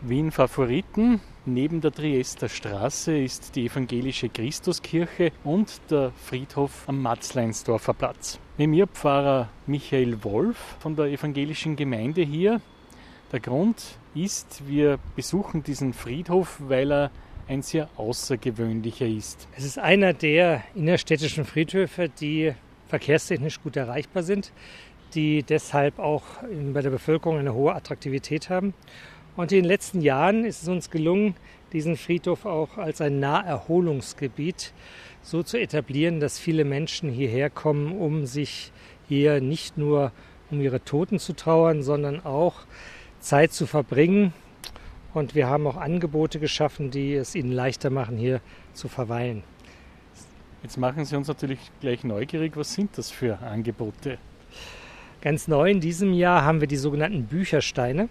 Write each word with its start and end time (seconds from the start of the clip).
Wien 0.00 0.30
Favoriten. 0.30 1.20
Neben 1.44 1.80
der 1.80 1.90
Triester 1.90 2.48
Straße 2.48 3.18
ist 3.18 3.56
die 3.56 3.66
evangelische 3.66 4.28
Christuskirche 4.28 5.32
und 5.42 5.80
der 5.90 6.12
Friedhof 6.12 6.84
am 6.86 7.02
Matzleinsdorfer 7.02 7.94
Platz. 7.94 8.38
Mit 8.58 8.68
mir 8.68 8.86
Pfarrer 8.86 9.48
Michael 9.66 10.22
Wolf 10.22 10.76
von 10.78 10.94
der 10.94 11.06
evangelischen 11.06 11.74
Gemeinde 11.74 12.22
hier. 12.22 12.60
Der 13.32 13.40
Grund 13.40 13.98
ist, 14.14 14.62
wir 14.68 15.00
besuchen 15.16 15.64
diesen 15.64 15.92
Friedhof, 15.92 16.60
weil 16.60 16.92
er 16.92 17.10
ein 17.48 17.62
sehr 17.62 17.88
außergewöhnlicher 17.96 19.06
ist. 19.06 19.48
Es 19.56 19.64
ist 19.64 19.80
einer 19.80 20.12
der 20.12 20.62
innerstädtischen 20.76 21.44
Friedhöfe, 21.44 22.08
die 22.08 22.54
verkehrstechnisch 22.86 23.60
gut 23.60 23.76
erreichbar 23.76 24.22
sind, 24.22 24.52
die 25.14 25.42
deshalb 25.42 25.98
auch 25.98 26.22
bei 26.72 26.82
der 26.82 26.90
Bevölkerung 26.90 27.38
eine 27.38 27.54
hohe 27.54 27.74
Attraktivität 27.74 28.48
haben. 28.48 28.74
Und 29.38 29.52
in 29.52 29.58
den 29.58 29.66
letzten 29.66 30.00
Jahren 30.00 30.44
ist 30.44 30.62
es 30.64 30.68
uns 30.68 30.90
gelungen, 30.90 31.36
diesen 31.72 31.96
Friedhof 31.96 32.44
auch 32.44 32.76
als 32.76 33.00
ein 33.00 33.20
Naherholungsgebiet 33.20 34.72
so 35.22 35.44
zu 35.44 35.60
etablieren, 35.60 36.18
dass 36.18 36.40
viele 36.40 36.64
Menschen 36.64 37.08
hierher 37.08 37.48
kommen, 37.48 37.92
um 37.92 38.26
sich 38.26 38.72
hier 39.06 39.40
nicht 39.40 39.78
nur 39.78 40.10
um 40.50 40.60
ihre 40.60 40.82
Toten 40.82 41.20
zu 41.20 41.34
trauern, 41.34 41.84
sondern 41.84 42.26
auch 42.26 42.62
Zeit 43.20 43.52
zu 43.52 43.66
verbringen. 43.66 44.32
Und 45.14 45.36
wir 45.36 45.46
haben 45.46 45.68
auch 45.68 45.76
Angebote 45.76 46.40
geschaffen, 46.40 46.90
die 46.90 47.14
es 47.14 47.36
ihnen 47.36 47.52
leichter 47.52 47.90
machen, 47.90 48.16
hier 48.16 48.40
zu 48.72 48.88
verweilen. 48.88 49.44
Jetzt 50.64 50.78
machen 50.78 51.04
Sie 51.04 51.14
uns 51.14 51.28
natürlich 51.28 51.60
gleich 51.80 52.02
neugierig. 52.02 52.56
Was 52.56 52.74
sind 52.74 52.98
das 52.98 53.12
für 53.12 53.38
Angebote? 53.38 54.18
Ganz 55.20 55.46
neu 55.46 55.70
in 55.70 55.78
diesem 55.78 56.12
Jahr 56.12 56.44
haben 56.44 56.60
wir 56.60 56.66
die 56.66 56.76
sogenannten 56.76 57.26
Büchersteine. 57.26 58.08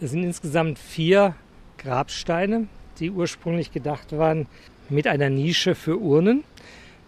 Das 0.00 0.12
sind 0.12 0.22
insgesamt 0.22 0.78
vier 0.78 1.34
Grabsteine, 1.76 2.68
die 2.98 3.10
ursprünglich 3.10 3.70
gedacht 3.70 4.16
waren 4.16 4.46
mit 4.88 5.06
einer 5.06 5.28
Nische 5.28 5.74
für 5.74 6.00
Urnen. 6.00 6.42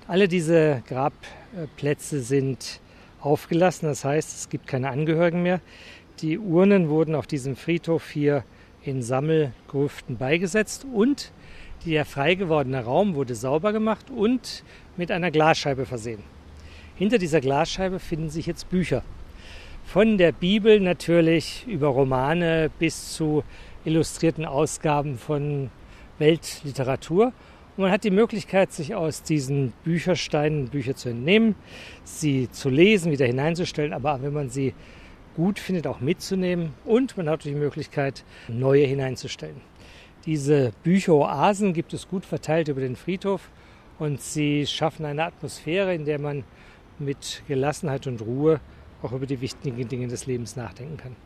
Alle 0.07 0.29
diese 0.29 0.83
Grabplätze 0.87 2.21
sind 2.21 2.81
aufgelassen, 3.23 3.87
das 3.87 4.05
heißt, 4.05 4.37
es 4.37 4.51
gibt 4.51 4.67
keine 4.67 4.91
Angehörigen 4.91 5.43
mehr. 5.43 5.63
Die 6.21 6.39
Urnen 6.39 6.91
wurden 6.91 7.15
auf 7.15 7.27
diesem 7.27 7.57
Friedhof 7.57 8.11
hier 8.11 8.45
in 8.85 9.01
Sammelgrüften 9.01 10.19
beigesetzt 10.19 10.85
und 10.93 11.33
der 11.87 12.05
frei 12.05 12.35
gewordene 12.35 12.85
Raum 12.85 13.15
wurde 13.15 13.35
sauber 13.35 13.73
gemacht 13.73 14.11
und 14.11 14.65
mit 14.99 15.11
einer 15.11 15.31
Glasscheibe 15.31 15.87
versehen. 15.87 16.23
Hinter 16.97 17.17
dieser 17.17 17.41
Glasscheibe 17.41 17.99
finden 17.99 18.29
sich 18.29 18.45
jetzt 18.45 18.69
Bücher. 18.69 19.03
Von 19.85 20.17
der 20.17 20.33
Bibel 20.33 20.81
natürlich 20.81 21.67
über 21.67 21.89
Romane 21.89 22.71
bis 22.79 23.13
zu 23.13 23.45
illustrierten 23.85 24.47
Ausgaben 24.47 25.19
von 25.19 25.71
Weltliteratur. 26.19 27.33
Und 27.77 27.85
man 27.85 27.91
hat 27.91 28.05
die 28.05 28.11
Möglichkeit, 28.11 28.73
sich 28.73 28.95
aus 28.95 29.23
diesen 29.23 29.73
Büchersteinen 29.85 30.69
Bücher 30.69 30.97
zu 30.97 31.11
entnehmen, 31.11 31.57
sie 32.05 32.51
zu 32.51 32.71
lesen, 32.71 33.13
wieder 33.13 33.27
hineinzustellen, 33.27 33.93
aber 33.93 34.23
wenn 34.23 34.33
man 34.33 34.49
sie 34.49 34.73
gut 35.37 35.59
findet, 35.59 35.87
auch 35.87 36.01
mitzunehmen. 36.01 36.73
Und 36.85 37.17
man 37.19 37.29
hat 37.29 37.45
die 37.45 37.55
Möglichkeit, 37.55 38.25
neue 38.49 38.87
hineinzustellen. 38.87 39.61
Diese 40.25 40.73
Bücheroasen 40.85 41.75
gibt 41.75 41.93
es 41.93 42.09
gut 42.09 42.25
verteilt 42.25 42.69
über 42.69 42.81
den 42.81 42.97
Friedhof 42.97 43.51
und 43.99 44.21
sie 44.21 44.67
schaffen 44.67 45.05
eine 45.05 45.25
Atmosphäre, 45.25 45.95
in 45.95 46.05
der 46.05 46.21
man 46.21 46.45
mit 46.99 47.43
Gelassenheit 47.49 48.07
und 48.07 48.23
Ruhe 48.23 48.61
auch 49.03 49.13
über 49.13 49.27
die 49.27 49.41
wichtigen 49.41 49.89
Dinge 49.89 50.09
des 50.09 50.27
Lebens 50.27 50.57
nachdenken 50.57 50.97
kann. 50.97 51.17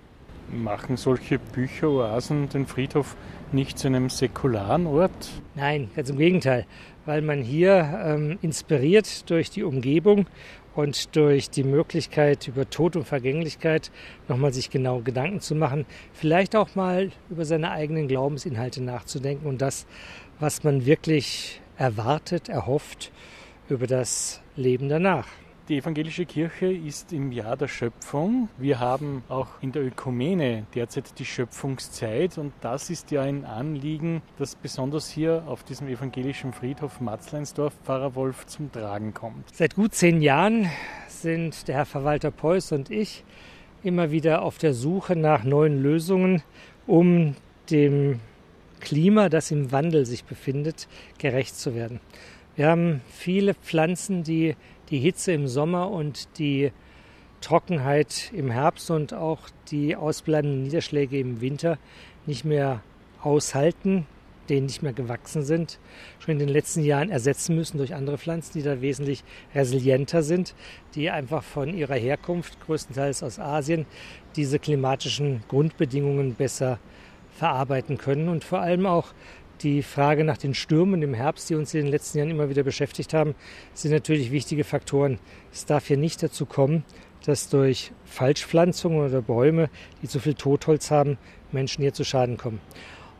Machen 0.52 0.96
solche 0.96 1.38
Bücheroasen 1.38 2.48
den 2.48 2.66
Friedhof 2.66 3.16
nicht 3.50 3.78
zu 3.78 3.88
einem 3.88 4.10
säkularen 4.10 4.86
Ort? 4.86 5.30
Nein, 5.56 5.91
ganz 5.96 6.08
im 6.08 6.18
Gegenteil, 6.18 6.66
weil 7.05 7.20
man 7.20 7.42
hier 7.42 8.00
ähm, 8.05 8.38
inspiriert 8.42 9.28
durch 9.28 9.50
die 9.50 9.64
Umgebung 9.64 10.27
und 10.77 11.17
durch 11.17 11.51
die 11.51 11.64
Möglichkeit, 11.64 12.46
über 12.46 12.68
Tod 12.68 12.95
und 12.95 13.08
Vergänglichkeit 13.08 13.90
nochmal 14.28 14.52
sich 14.52 14.70
genau 14.70 15.01
Gedanken 15.01 15.40
zu 15.40 15.56
machen, 15.56 15.84
vielleicht 16.12 16.55
auch 16.55 16.74
mal 16.77 17.11
über 17.28 17.45
seine 17.45 17.72
eigenen 17.72 18.06
Glaubensinhalte 18.06 18.83
nachzudenken 18.83 19.48
und 19.48 19.61
das, 19.62 19.86
was 20.39 20.62
man 20.62 20.86
wirklich 20.86 21.61
erwartet, 21.77 22.48
erhofft 22.48 23.11
über 23.68 23.86
das 23.86 24.42
Leben 24.55 24.89
danach. 24.89 25.27
Die 25.68 25.78
evangelische 25.78 26.27
Kirche 26.27 26.72
ist 26.72 27.12
im 27.12 27.32
Jahr 27.32 27.56
der 27.56 27.66
Schöpfung. 27.66 28.48
Wir 28.56 28.78
haben 28.78 29.24
auch 29.28 29.48
in 29.60 29.72
der 29.72 29.84
Ökumene 29.84 30.64
derzeit 30.77 31.18
die 31.18 31.24
Schöpfungszeit 31.24 32.38
und 32.38 32.52
das 32.60 32.88
ist 32.88 33.10
ja 33.10 33.22
ein 33.22 33.44
Anliegen, 33.44 34.22
das 34.38 34.54
besonders 34.54 35.10
hier 35.10 35.42
auf 35.48 35.64
diesem 35.64 35.88
evangelischen 35.88 36.52
Friedhof 36.52 37.00
Matzleinsdorf 37.00 37.74
Pfarrer 37.82 38.14
Wolf 38.14 38.46
zum 38.46 38.70
Tragen 38.70 39.12
kommt. 39.12 39.52
Seit 39.52 39.74
gut 39.74 39.92
zehn 39.92 40.22
Jahren 40.22 40.70
sind 41.08 41.66
der 41.66 41.74
Herr 41.74 41.86
Verwalter 41.86 42.30
Preuß 42.30 42.70
und 42.70 42.88
ich 42.88 43.24
immer 43.83 44.12
wieder 44.12 44.42
auf 44.42 44.58
der 44.58 44.72
Suche 44.72 45.16
nach 45.16 45.42
neuen 45.42 45.83
Lösungen, 45.83 46.44
um 46.86 47.34
dem 47.70 48.20
Klima, 48.78 49.28
das 49.28 49.50
im 49.50 49.72
Wandel 49.72 50.06
sich 50.06 50.22
befindet, 50.22 50.86
gerecht 51.18 51.56
zu 51.56 51.74
werden. 51.74 51.98
Wir 52.54 52.68
haben 52.68 53.02
viele 53.10 53.52
Pflanzen, 53.52 54.22
die 54.22 54.56
die 54.91 54.98
Hitze 54.98 55.33
im 55.33 55.48
Sommer 55.48 55.91
und 55.91 56.39
die 56.39 56.73
Trockenheit 57.41 58.33
im 58.35 58.51
Herbst 58.51 58.91
und 58.91 59.14
auch 59.14 59.41
die 59.70 59.97
ausbleibenden 59.97 60.63
Niederschläge 60.63 61.19
im 61.19 61.41
Winter 61.41 61.79
nicht 62.27 62.45
mehr 62.45 62.83
aushalten, 63.23 64.07
denen 64.48 64.67
nicht 64.67 64.83
mehr 64.83 64.92
gewachsen 64.92 65.42
sind, 65.42 65.79
schon 66.19 66.33
in 66.33 66.39
den 66.39 66.48
letzten 66.48 66.83
Jahren 66.83 67.11
ersetzen 67.11 67.57
müssen 67.57 67.79
durch 67.79 67.95
andere 67.95 68.19
Pflanzen, 68.19 68.52
die 68.55 68.63
da 68.63 68.80
wesentlich 68.80 69.25
resilienter 69.55 70.23
sind, 70.23 70.55
die 70.95 71.11
einfach 71.11 71.42
von 71.42 71.75
ihrer 71.75 71.96
Herkunft, 71.96 72.61
größtenteils 72.64 73.23
aus 73.23 73.39
Asien, 73.39 73.86
diese 74.36 74.58
klimatischen 74.58 75.42
Grundbedingungen 75.48 76.35
besser 76.35 76.79
verarbeiten 77.36 77.98
können 77.98 78.29
und 78.29 78.45
vor 78.45 78.61
allem 78.61 78.86
auch 78.86 79.08
die 79.62 79.83
Frage 79.83 80.24
nach 80.24 80.36
den 80.36 80.55
Stürmen 80.55 81.02
im 81.02 81.14
Herbst, 81.14 81.50
die 81.50 81.55
uns 81.55 81.74
in 81.74 81.83
den 81.83 81.90
letzten 81.90 82.18
Jahren 82.18 82.30
immer 82.30 82.48
wieder 82.48 82.62
beschäftigt 82.62 83.14
haben, 83.14 83.34
sind 83.74 83.92
natürlich 83.92 84.30
wichtige 84.30 84.64
Faktoren. 84.64 85.18
Es 85.52 85.67
darf 85.67 85.86
hier 85.86 85.96
nicht 85.96 86.22
dazu 86.22 86.46
kommen, 86.46 86.84
dass 87.24 87.48
durch 87.48 87.92
Falschpflanzungen 88.05 89.00
oder 89.00 89.22
Bäume, 89.22 89.68
die 90.02 90.08
zu 90.08 90.20
viel 90.20 90.34
Totholz 90.34 90.90
haben, 90.90 91.18
Menschen 91.52 91.83
hier 91.83 91.92
zu 91.92 92.05
Schaden 92.05 92.36
kommen. 92.36 92.61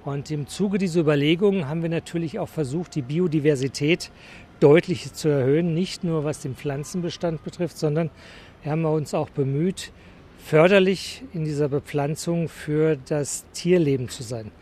Und 0.05 0.31
im 0.31 0.47
Zuge 0.47 0.79
dieser 0.79 1.01
Überlegungen 1.01 1.69
haben 1.69 1.83
wir 1.83 1.89
natürlich 1.89 2.39
auch 2.39 2.49
versucht, 2.49 2.95
die 2.95 3.03
Biodiversität 3.03 4.13
deutlich 4.61 5.13
zu 5.13 5.29
erhöhen, 5.29 5.75
nicht 5.75 6.05
nur 6.05 6.25
was 6.25 6.41
den 6.41 6.55
Pflanzenbestand 6.55 7.43
betrifft, 7.43 7.77
sondern 7.77 8.11
wir 8.63 8.73
haben 8.73 8.85
uns 8.85 9.15
auch 9.15 9.31
bemüht, 9.31 9.93
förderlich 10.39 11.25
in 11.33 11.45
dieser 11.45 11.69
Bepflanzung 11.69 12.49
für 12.49 12.97
das 13.09 13.47
Tierleben 13.53 14.09
zu 14.09 14.23
sein. 14.23 14.53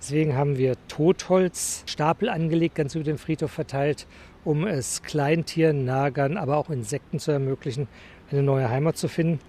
Deswegen 0.00 0.34
haben 0.34 0.56
wir 0.56 0.76
Totholzstapel 0.88 2.30
angelegt, 2.30 2.74
ganz 2.74 2.94
über 2.94 3.04
den 3.04 3.18
Friedhof 3.18 3.50
verteilt, 3.50 4.06
um 4.44 4.66
es 4.66 5.02
Kleintieren, 5.02 5.84
Nagern, 5.84 6.38
aber 6.38 6.56
auch 6.56 6.70
Insekten 6.70 7.18
zu 7.18 7.32
ermöglichen, 7.32 7.86
eine 8.30 8.42
neue 8.42 8.70
Heimat 8.70 8.96
zu 8.96 9.08
finden. 9.08 9.40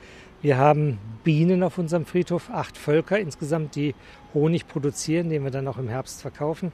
Wir 0.42 0.58
haben 0.58 1.00
Bienen 1.24 1.64
auf 1.64 1.78
unserem 1.78 2.06
Friedhof, 2.06 2.50
acht 2.50 2.78
Völker 2.78 3.18
insgesamt, 3.18 3.76
die 3.78 3.96
Honig 4.34 4.68
produzieren, 4.68 5.30
den 5.30 5.46
wir 5.46 5.52
dann 5.52 5.70
auch 5.70 5.78
im 5.78 5.88
Herbst 5.88 6.22
verkaufen. 6.22 6.74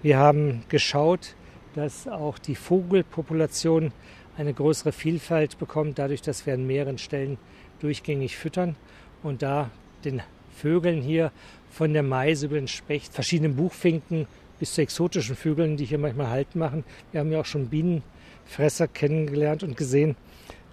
Wir 0.00 0.18
haben 0.18 0.62
geschaut, 0.68 1.34
dass 1.74 2.06
auch 2.06 2.38
die 2.38 2.54
Vogelpopulation 2.54 3.90
eine 4.36 4.54
größere 4.54 4.92
Vielfalt 4.92 5.58
bekommt, 5.58 5.98
dadurch, 5.98 6.22
dass 6.22 6.46
wir 6.46 6.54
an 6.54 6.68
mehreren 6.68 6.98
Stellen 6.98 7.36
durchgängig 7.80 8.36
füttern 8.36 8.76
und 9.24 9.42
da 9.42 9.70
den 10.04 10.22
Vögeln 10.54 11.00
hier 11.00 11.32
von 11.70 11.92
der 11.92 12.02
Meise 12.02 12.46
über 12.46 12.56
den 12.56 12.68
Specht, 12.68 13.12
verschiedenen 13.12 13.56
Buchfinken 13.56 14.26
bis 14.58 14.74
zu 14.74 14.82
exotischen 14.82 15.36
Vögeln, 15.36 15.76
die 15.76 15.84
hier 15.84 15.98
manchmal 15.98 16.28
Halt 16.28 16.56
machen. 16.56 16.84
Wir 17.12 17.20
haben 17.20 17.30
ja 17.30 17.40
auch 17.40 17.46
schon 17.46 17.68
Bienenfresser 17.68 18.88
kennengelernt 18.88 19.62
und 19.62 19.76
gesehen, 19.76 20.16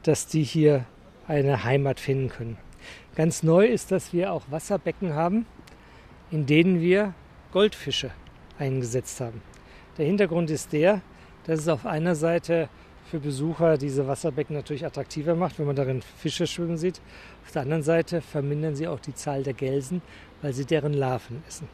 dass 0.04 0.28
die 0.28 0.44
hier 0.44 0.86
eine 1.28 1.64
Heimat 1.64 2.00
finden 2.00 2.30
können. 2.30 2.58
Ganz 3.16 3.44
neu 3.44 3.66
ist, 3.66 3.92
dass 3.92 4.14
wir 4.14 4.32
auch 4.32 4.44
Wasserbecken 4.50 5.14
haben, 5.14 5.46
in 6.32 6.46
denen 6.46 6.82
wir 6.82 7.14
Goldfische 7.52 8.12
eingesetzt 8.60 9.22
haben. 9.22 9.42
Der 9.98 10.06
Hintergrund 10.06 10.50
ist 10.50 10.74
der, 10.74 11.02
dass 11.46 11.62
es 11.62 11.68
auf 11.68 11.86
einer 11.86 12.16
Seite 12.16 12.70
für 13.10 13.20
Besucher 13.20 13.78
diese 13.78 14.08
Wasserbecken 14.08 14.56
natürlich 14.56 14.86
attraktiver 14.86 15.36
macht, 15.36 15.60
wenn 15.60 15.68
man 15.68 15.76
darin 15.76 16.02
Fische 16.02 16.48
schwimmen 16.48 16.78
sieht. 16.78 17.02
Auf 17.46 17.52
der 17.52 17.62
anderen 17.62 17.84
Seite 17.84 18.22
vermindern 18.22 18.76
sie 18.76 18.88
auch 18.88 19.00
die 19.00 19.14
Zahl 19.14 19.44
der 19.44 19.54
Gelsen, 19.54 20.02
weil 20.42 20.54
sie 20.54 20.66
deren 20.66 20.94
Larven 20.94 21.44
essen. 21.48 21.68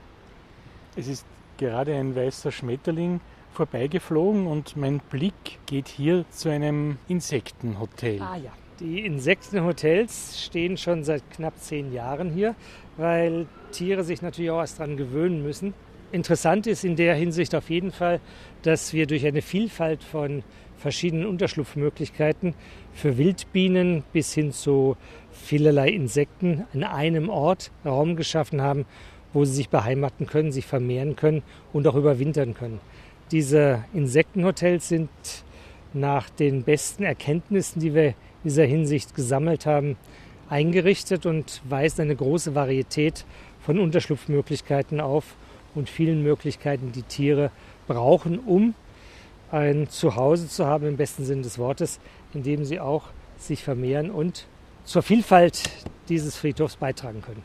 Es 0.96 1.08
ist 1.08 1.26
gerade 1.58 1.96
ein 1.96 2.16
weißer 2.16 2.52
Schmetterling 2.52 3.22
vorbeigeflogen 3.54 4.48
und 4.48 4.76
mein 4.76 5.00
Blick 5.00 5.60
geht 5.66 5.88
hier 5.88 6.26
zu 6.32 6.50
einem 6.50 6.98
Insektenhotel. 7.08 8.22
Ah 8.22 8.38
ja, 8.38 8.52
Die 8.80 9.06
Insektenhotels 9.06 10.42
stehen 10.44 10.78
schon 10.78 11.04
seit 11.04 11.30
knapp 11.32 11.58
zehn 11.60 11.94
Jahren 11.94 12.32
hier, 12.32 12.56
weil 12.98 13.48
Tiere 13.72 14.04
sich 14.04 14.22
natürlich 14.22 14.52
auch 14.52 14.60
erst 14.60 14.80
daran 14.80 14.98
gewöhnen 14.98 15.44
müssen. 15.44 15.74
Interessant 16.12 16.68
ist 16.68 16.84
in 16.84 16.98
der 16.98 17.16
Hinsicht 17.16 17.56
auf 17.56 17.70
jeden 17.70 17.92
Fall, 17.92 18.20
dass 18.64 18.92
wir 18.92 19.08
durch 19.08 19.26
eine 19.26 19.42
Vielfalt 19.42 20.04
von 20.04 20.44
verschiedenen 20.82 21.28
Unterschlupfmöglichkeiten 21.28 22.56
für 22.94 23.18
Wildbienen 23.18 24.04
bis 24.12 24.34
hin 24.34 24.52
zu 24.52 24.98
vielerlei 25.32 25.90
Insekten 25.90 26.66
an 26.74 26.84
einem 26.84 27.30
Ort 27.30 27.72
Raum 27.86 28.16
geschaffen 28.16 28.62
haben, 28.62 28.86
wo 29.32 29.46
sie 29.46 29.54
sich 29.54 29.70
beheimaten 29.70 30.26
können, 30.26 30.52
sich 30.52 30.66
vermehren 30.66 31.16
können 31.16 31.44
und 31.72 31.88
auch 31.88 31.96
überwintern 31.96 32.54
können. 32.54 32.80
Diese 33.32 33.86
Insektenhotels 33.94 34.90
sind 34.90 35.10
nach 35.94 36.30
den 36.30 36.64
besten 36.64 37.04
Erkenntnissen, 37.04 37.80
die 37.80 37.94
wir 37.94 38.08
in 38.08 38.16
dieser 38.46 38.66
Hinsicht 38.66 39.16
gesammelt 39.16 39.66
haben, 39.66 39.98
eingerichtet 40.50 41.26
und 41.26 41.62
weisen 41.70 42.02
eine 42.02 42.16
große 42.16 42.56
Varietät 42.56 43.26
von 43.62 43.80
Unterschlupfmöglichkeiten 43.80 45.00
auf 45.00 45.36
und 45.76 45.90
vielen 45.90 46.24
Möglichkeiten, 46.24 46.92
die 46.92 47.04
Tiere 47.04 47.52
brauchen, 47.88 48.40
um 48.40 48.74
ein 49.52 49.88
Zuhause 49.88 50.48
zu 50.48 50.66
haben 50.66 50.88
im 50.88 50.98
besten 50.98 51.24
Sinne 51.26 51.42
des 51.42 51.60
Wortes, 51.60 52.00
in 52.34 52.44
dem 52.44 52.66
sie 52.66 52.80
auch 52.80 53.06
sich 53.38 53.64
vermehren 53.64 54.12
und 54.12 54.48
zur 54.84 55.02
Vielfalt 55.02 55.70
dieses 56.10 56.38
Friedhofs 56.38 56.76
beitragen 56.76 57.22
können. 57.22 57.44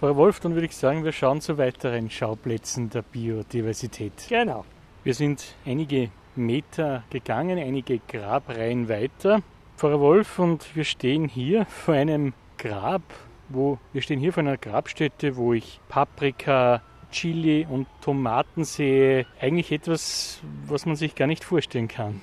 Frau 0.00 0.14
Wolf, 0.16 0.40
dann 0.40 0.54
würde 0.54 0.66
ich 0.66 0.76
sagen, 0.76 1.04
wir 1.04 1.12
schauen 1.12 1.40
zu 1.40 1.56
weiteren 1.56 2.10
Schauplätzen 2.10 2.90
der 2.90 3.02
Biodiversität. 3.02 4.12
Genau. 4.28 4.64
Wir 5.04 5.14
sind 5.14 5.54
einige 5.64 6.10
Meter 6.34 7.04
gegangen, 7.10 7.58
einige 7.58 8.00
Grabreihen 8.06 8.88
weiter. 8.88 9.40
Frau 9.76 9.98
Wolf 10.00 10.38
und 10.38 10.76
wir 10.76 10.84
stehen 10.84 11.28
hier 11.28 11.64
vor 11.66 11.94
einem 11.94 12.34
Grab, 12.58 13.02
wo 13.48 13.78
wir 13.92 14.02
stehen 14.02 14.20
hier 14.20 14.32
vor 14.32 14.42
einer 14.42 14.56
Grabstätte, 14.56 15.36
wo 15.36 15.54
ich 15.54 15.80
Paprika, 15.88 16.82
Chili 17.10 17.66
und 17.68 17.86
Tomaten 18.00 18.64
sehe. 18.64 19.26
Eigentlich 19.40 19.72
etwas, 19.72 20.40
was 20.66 20.86
man 20.86 20.96
sich 20.96 21.14
gar 21.14 21.26
nicht 21.26 21.44
vorstellen 21.44 21.88
kann, 21.88 22.22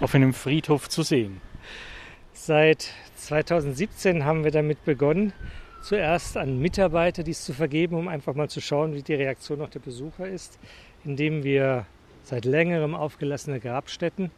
auf 0.00 0.14
einem 0.14 0.32
Friedhof 0.32 0.88
zu 0.88 1.02
sehen. 1.02 1.40
Seit 2.32 2.92
2017 3.16 4.24
haben 4.24 4.44
wir 4.44 4.50
damit 4.50 4.84
begonnen, 4.84 5.32
zuerst 5.82 6.36
an 6.36 6.58
Mitarbeiter 6.58 7.22
dies 7.22 7.44
zu 7.44 7.52
vergeben, 7.52 7.96
um 7.96 8.08
einfach 8.08 8.34
mal 8.34 8.48
zu 8.48 8.60
schauen, 8.60 8.94
wie 8.94 9.02
die 9.02 9.14
Reaktion 9.14 9.60
auch 9.60 9.70
der 9.70 9.80
Besucher 9.80 10.26
ist, 10.26 10.58
indem 11.04 11.44
wir 11.44 11.86
seit 12.22 12.44
längerem 12.44 12.94
aufgelassene 12.94 13.60
Grabstätten 13.60 14.30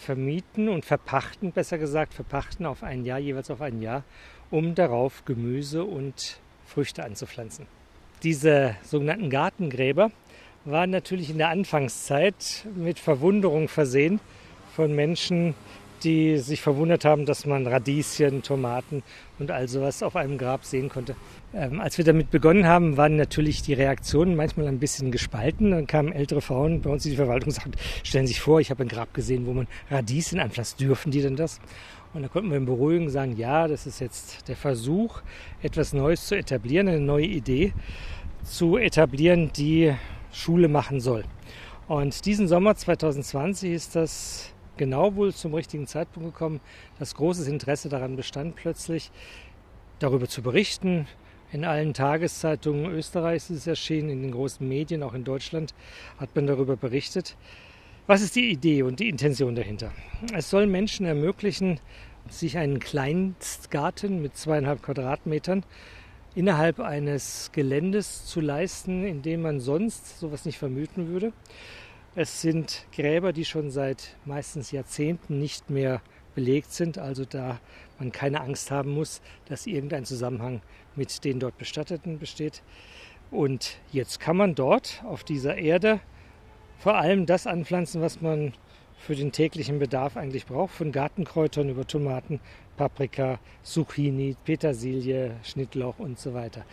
vermieten 0.00 0.68
und 0.68 0.84
verpachten, 0.84 1.52
besser 1.52 1.78
gesagt, 1.78 2.14
verpachten 2.14 2.66
auf 2.66 2.82
ein 2.82 3.04
Jahr, 3.04 3.18
jeweils 3.18 3.50
auf 3.50 3.60
ein 3.60 3.80
Jahr, 3.80 4.04
um 4.50 4.74
darauf 4.74 5.24
Gemüse 5.24 5.84
und 5.84 6.40
Früchte 6.66 7.04
anzupflanzen. 7.04 7.66
Diese 8.24 8.74
sogenannten 8.82 9.28
Gartengräber 9.28 10.10
waren 10.64 10.88
natürlich 10.88 11.28
in 11.28 11.36
der 11.36 11.50
Anfangszeit 11.50 12.64
mit 12.74 12.98
Verwunderung 12.98 13.68
versehen 13.68 14.18
von 14.74 14.94
Menschen, 14.94 15.54
die 16.04 16.38
sich 16.38 16.62
verwundert 16.62 17.04
haben, 17.04 17.26
dass 17.26 17.44
man 17.44 17.66
Radieschen, 17.66 18.42
Tomaten 18.42 19.02
und 19.38 19.50
all 19.50 19.68
sowas 19.68 20.02
auf 20.02 20.16
einem 20.16 20.38
Grab 20.38 20.64
sehen 20.64 20.88
konnte. 20.88 21.16
Ähm, 21.52 21.80
als 21.80 21.98
wir 21.98 22.04
damit 22.06 22.30
begonnen 22.30 22.66
haben, 22.66 22.96
waren 22.96 23.16
natürlich 23.16 23.60
die 23.60 23.74
Reaktionen 23.74 24.36
manchmal 24.36 24.68
ein 24.68 24.78
bisschen 24.78 25.10
gespalten. 25.12 25.72
Dann 25.72 25.86
kamen 25.86 26.12
ältere 26.12 26.40
Frauen 26.40 26.80
bei 26.80 26.88
uns 26.88 27.04
in 27.04 27.10
die 27.10 27.16
Verwaltung 27.18 27.48
und 27.48 27.54
sagten, 27.54 27.72
stellen 28.02 28.26
Sie 28.26 28.32
sich 28.32 28.40
vor, 28.40 28.58
ich 28.58 28.70
habe 28.70 28.84
ein 28.84 28.88
Grab 28.88 29.12
gesehen, 29.12 29.46
wo 29.46 29.52
man 29.52 29.66
Radieschen 29.90 30.40
anpflanzt. 30.40 30.80
Dürfen 30.80 31.12
die 31.12 31.20
denn 31.20 31.36
das? 31.36 31.60
Und 32.14 32.22
da 32.22 32.28
konnten 32.28 32.50
wir 32.50 32.56
ihn 32.56 32.64
beruhigen, 32.64 33.10
sagen, 33.10 33.36
ja, 33.36 33.66
das 33.66 33.88
ist 33.88 33.98
jetzt 33.98 34.46
der 34.46 34.54
Versuch, 34.54 35.20
etwas 35.62 35.92
Neues 35.92 36.28
zu 36.28 36.36
etablieren, 36.36 36.86
eine 36.86 37.00
neue 37.00 37.26
Idee 37.26 37.72
zu 38.44 38.76
etablieren, 38.76 39.50
die 39.52 39.92
Schule 40.32 40.68
machen 40.68 41.00
soll. 41.00 41.24
Und 41.88 42.24
diesen 42.24 42.46
Sommer 42.46 42.76
2020 42.76 43.72
ist 43.72 43.96
das 43.96 44.52
genau 44.76 45.16
wohl 45.16 45.34
zum 45.34 45.54
richtigen 45.54 45.88
Zeitpunkt 45.88 46.32
gekommen, 46.32 46.60
dass 47.00 47.16
großes 47.16 47.48
Interesse 47.48 47.88
daran 47.88 48.14
bestand, 48.14 48.54
plötzlich 48.54 49.10
darüber 49.98 50.28
zu 50.28 50.40
berichten. 50.40 51.08
In 51.50 51.64
allen 51.64 51.94
Tageszeitungen 51.94 52.92
Österreichs 52.92 53.50
ist 53.50 53.58
es 53.58 53.66
erschienen, 53.66 54.10
in 54.10 54.22
den 54.22 54.30
großen 54.30 54.66
Medien, 54.66 55.02
auch 55.02 55.14
in 55.14 55.24
Deutschland 55.24 55.74
hat 56.18 56.34
man 56.36 56.46
darüber 56.46 56.76
berichtet. 56.76 57.36
Was 58.06 58.20
ist 58.20 58.36
die 58.36 58.50
Idee 58.50 58.82
und 58.82 59.00
die 59.00 59.08
Intention 59.08 59.54
dahinter? 59.54 59.90
Es 60.34 60.50
soll 60.50 60.66
Menschen 60.66 61.06
ermöglichen, 61.06 61.80
sich 62.28 62.58
einen 62.58 62.78
Kleinstgarten 62.78 64.20
mit 64.20 64.36
zweieinhalb 64.36 64.82
Quadratmetern 64.82 65.64
innerhalb 66.34 66.80
eines 66.80 67.48
Geländes 67.52 68.26
zu 68.26 68.42
leisten, 68.42 69.06
in 69.06 69.22
dem 69.22 69.40
man 69.40 69.58
sonst 69.58 70.20
sowas 70.20 70.44
nicht 70.44 70.58
vermuten 70.58 71.08
würde. 71.08 71.32
Es 72.14 72.42
sind 72.42 72.84
Gräber, 72.94 73.32
die 73.32 73.46
schon 73.46 73.70
seit 73.70 74.16
meistens 74.26 74.70
Jahrzehnten 74.70 75.38
nicht 75.38 75.70
mehr 75.70 76.02
belegt 76.34 76.72
sind, 76.72 76.98
also 76.98 77.24
da 77.24 77.58
man 77.98 78.12
keine 78.12 78.42
Angst 78.42 78.70
haben 78.70 78.90
muss, 78.90 79.22
dass 79.46 79.66
irgendein 79.66 80.04
Zusammenhang 80.04 80.60
mit 80.94 81.24
den 81.24 81.40
dort 81.40 81.56
Bestatteten 81.56 82.18
besteht. 82.18 82.62
Und 83.30 83.78
jetzt 83.92 84.20
kann 84.20 84.36
man 84.36 84.54
dort 84.54 85.02
auf 85.06 85.24
dieser 85.24 85.56
Erde 85.56 86.00
vor 86.84 86.98
allem 86.98 87.24
das 87.24 87.46
anpflanzen, 87.46 88.02
was 88.02 88.20
man 88.20 88.52
für 88.98 89.16
den 89.16 89.32
täglichen 89.32 89.78
Bedarf 89.78 90.18
eigentlich 90.18 90.44
braucht, 90.44 90.74
von 90.74 90.92
Gartenkräutern 90.92 91.70
über 91.70 91.86
Tomaten, 91.86 92.40
Paprika, 92.76 93.38
Zucchini, 93.62 94.36
Petersilie, 94.44 95.34
Schnittlauch 95.44 95.98
und 95.98 96.18
so 96.18 96.34
weiter. 96.34 96.66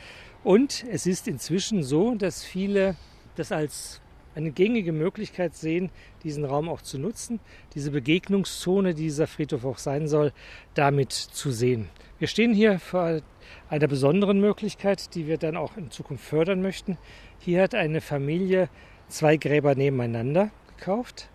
Und 0.44 0.84
es 0.92 1.06
ist 1.06 1.30
inzwischen 1.30 1.81
so, 1.81 2.13
dass 2.16 2.44
viele 2.44 2.98
das 3.38 3.54
als 3.54 4.02
eine 4.36 4.52
gängige 4.52 4.92
Möglichkeit 4.92 5.56
sehen, 5.56 5.92
diesen 6.25 6.44
Raum 6.44 6.68
auch 6.68 6.81
zu 6.81 7.00
nutzen, 7.00 7.40
diese 7.74 7.92
Begegnungszone, 7.92 8.94
die 8.94 9.04
dieser 9.04 9.28
Friedhof 9.28 9.64
auch 9.64 9.78
sein 9.78 10.10
soll, 10.10 10.34
damit 10.74 11.14
zu 11.14 11.52
sehen. 11.52 11.88
Wir 12.19 12.28
stehen 12.28 12.54
hier 12.54 12.80
vor 12.80 13.22
einer 13.69 13.88
besonderen 13.88 14.42
Möglichkeit, 14.42 15.16
die 15.16 15.28
wir 15.28 15.38
dann 15.38 15.56
auch 15.56 15.78
in 15.78 15.90
Zukunft 15.90 16.25
fördern 16.25 16.62
möchten. 16.62 16.98
Hier 17.40 17.62
hat 17.62 17.75
eine 17.75 18.02
Familie 18.02 18.68
zwei 19.12 19.38
Gräber 19.38 19.75
nebeneinander 19.75 20.50
gekauft. 20.78 21.30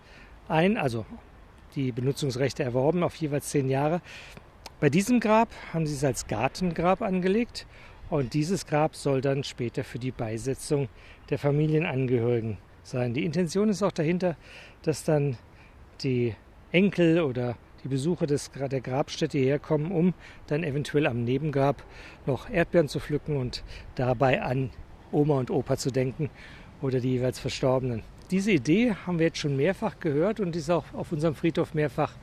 Ein, 0.47 0.77
also 0.77 1.05
die 1.75 1.91
Benutzungsrechte 1.91 2.63
erworben 2.63 3.03
auf 3.03 3.15
jeweils 3.15 3.49
zehn 3.49 3.69
Jahre. 3.69 4.01
Bei 4.79 4.89
diesem 4.89 5.19
Grab 5.19 5.49
haben 5.73 5.85
sie 5.87 5.93
es 5.93 6.03
als 6.03 6.27
Gartengrab 6.27 7.01
angelegt 7.01 7.65
und 8.09 8.33
dieses 8.33 8.65
Grab 8.65 8.95
soll 8.95 9.21
dann 9.21 9.43
später 9.43 9.83
für 9.83 9.99
die 9.99 10.11
Beisetzung 10.11 10.87
der 11.29 11.39
Familienangehörigen 11.39 12.57
sein. 12.83 13.13
Die 13.13 13.25
Intention 13.25 13.69
ist 13.69 13.83
auch 13.83 13.91
dahinter, 13.91 14.37
dass 14.81 15.03
dann 15.03 15.37
die 16.01 16.35
Enkel 16.71 17.21
oder 17.21 17.57
die 17.83 17.89
Besucher 17.89 18.27
des, 18.27 18.51
der 18.51 18.81
Grabstätte 18.81 19.37
herkommen, 19.37 19.91
um 19.91 20.13
dann 20.47 20.63
eventuell 20.63 21.05
am 21.05 21.23
Nebengrab 21.23 21.83
noch 22.25 22.49
Erdbeeren 22.49 22.87
zu 22.87 22.99
pflücken 22.99 23.37
und 23.37 23.63
dabei 23.95 24.41
an 24.41 24.71
Oma 25.11 25.35
und 25.39 25.51
Opa 25.51 25.77
zu 25.77 25.91
denken 25.91 26.29
oder 26.81 26.99
die 26.99 27.11
jeweils 27.11 27.39
Verstorbenen. 27.39 28.03
Diese 28.31 28.51
Idee 28.51 28.93
haben 29.05 29.19
wir 29.19 29.27
jetzt 29.27 29.37
schon 29.39 29.55
mehrfach 29.55 29.99
gehört 29.99 30.39
und 30.39 30.55
ist 30.55 30.69
auch 30.69 30.83
auf 30.93 31.11
unserem 31.11 31.35
Friedhof 31.35 31.73
mehrfach 31.73 32.13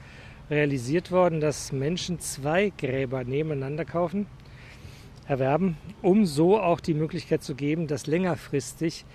realisiert 0.50 1.10
worden, 1.10 1.40
dass 1.40 1.72
Menschen 1.72 2.20
zwei 2.20 2.70
Gräber 2.76 3.24
nebeneinander 3.24 3.84
kaufen, 3.84 4.26
erwerben, 5.26 5.78
um 6.02 6.26
so 6.26 6.60
auch 6.60 6.80
die 6.80 6.94
Möglichkeit 6.94 7.42
zu 7.42 7.54
geben, 7.54 7.86
dass 7.86 8.06
längerfristig 8.06 9.06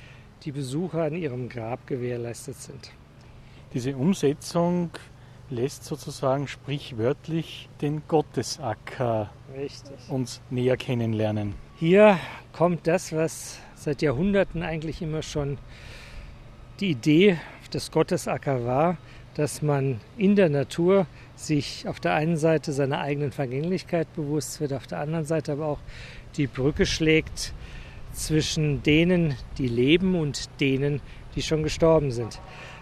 die 0.44 0.52
Besucher 0.52 1.04
an 1.04 1.14
ihrem 1.14 1.50
Grab 1.50 1.86
gewährleistet 1.86 2.56
sind. 2.56 2.92
Diese 3.74 3.96
Umsetzung 3.96 4.90
lässt 5.52 5.84
sozusagen 5.84 6.48
sprichwörtlich 6.48 7.70
den 7.82 8.02
Gottesacker 8.08 9.30
Richtig. 9.56 10.10
uns 10.10 10.42
näher 10.50 10.78
kennenlernen. 10.78 11.56
Hier 11.76 12.20
kommt 12.52 12.88
das, 12.88 13.14
was 13.14 13.60
seit 13.80 14.02
Jahrhunderten 14.02 14.62
eigentlich 14.62 15.02
immer 15.02 15.22
schon 15.22 15.58
die 16.82 16.92
Idee 16.92 17.38
des 17.74 17.92
Gottesacker 17.92 18.66
war, 18.66 18.98
dass 19.36 19.62
man 19.62 20.02
in 20.18 20.36
der 20.36 20.50
Natur 20.50 21.08
sich 21.36 21.88
auf 21.88 22.02
der 22.02 22.14
einen 22.14 22.36
Seite 22.36 22.74
seiner 22.74 23.00
eigenen 23.00 23.32
Vergänglichkeit 23.32 24.14
bewusst 24.14 24.60
wird, 24.60 24.74
auf 24.74 24.86
der 24.86 25.00
anderen 25.00 25.24
Seite 25.24 25.54
aber 25.54 25.66
auch 25.66 25.80
die 26.36 26.48
Brücke 26.48 26.86
schlägt 26.86 27.54
zwischen 28.12 28.84
denen, 28.84 29.36
die 29.58 29.68
leben 29.68 30.16
und 30.16 30.50
denen, 30.60 31.00
die 31.36 31.42
schon 31.42 31.64
gestorben 31.64 32.12
sind. 32.12 32.42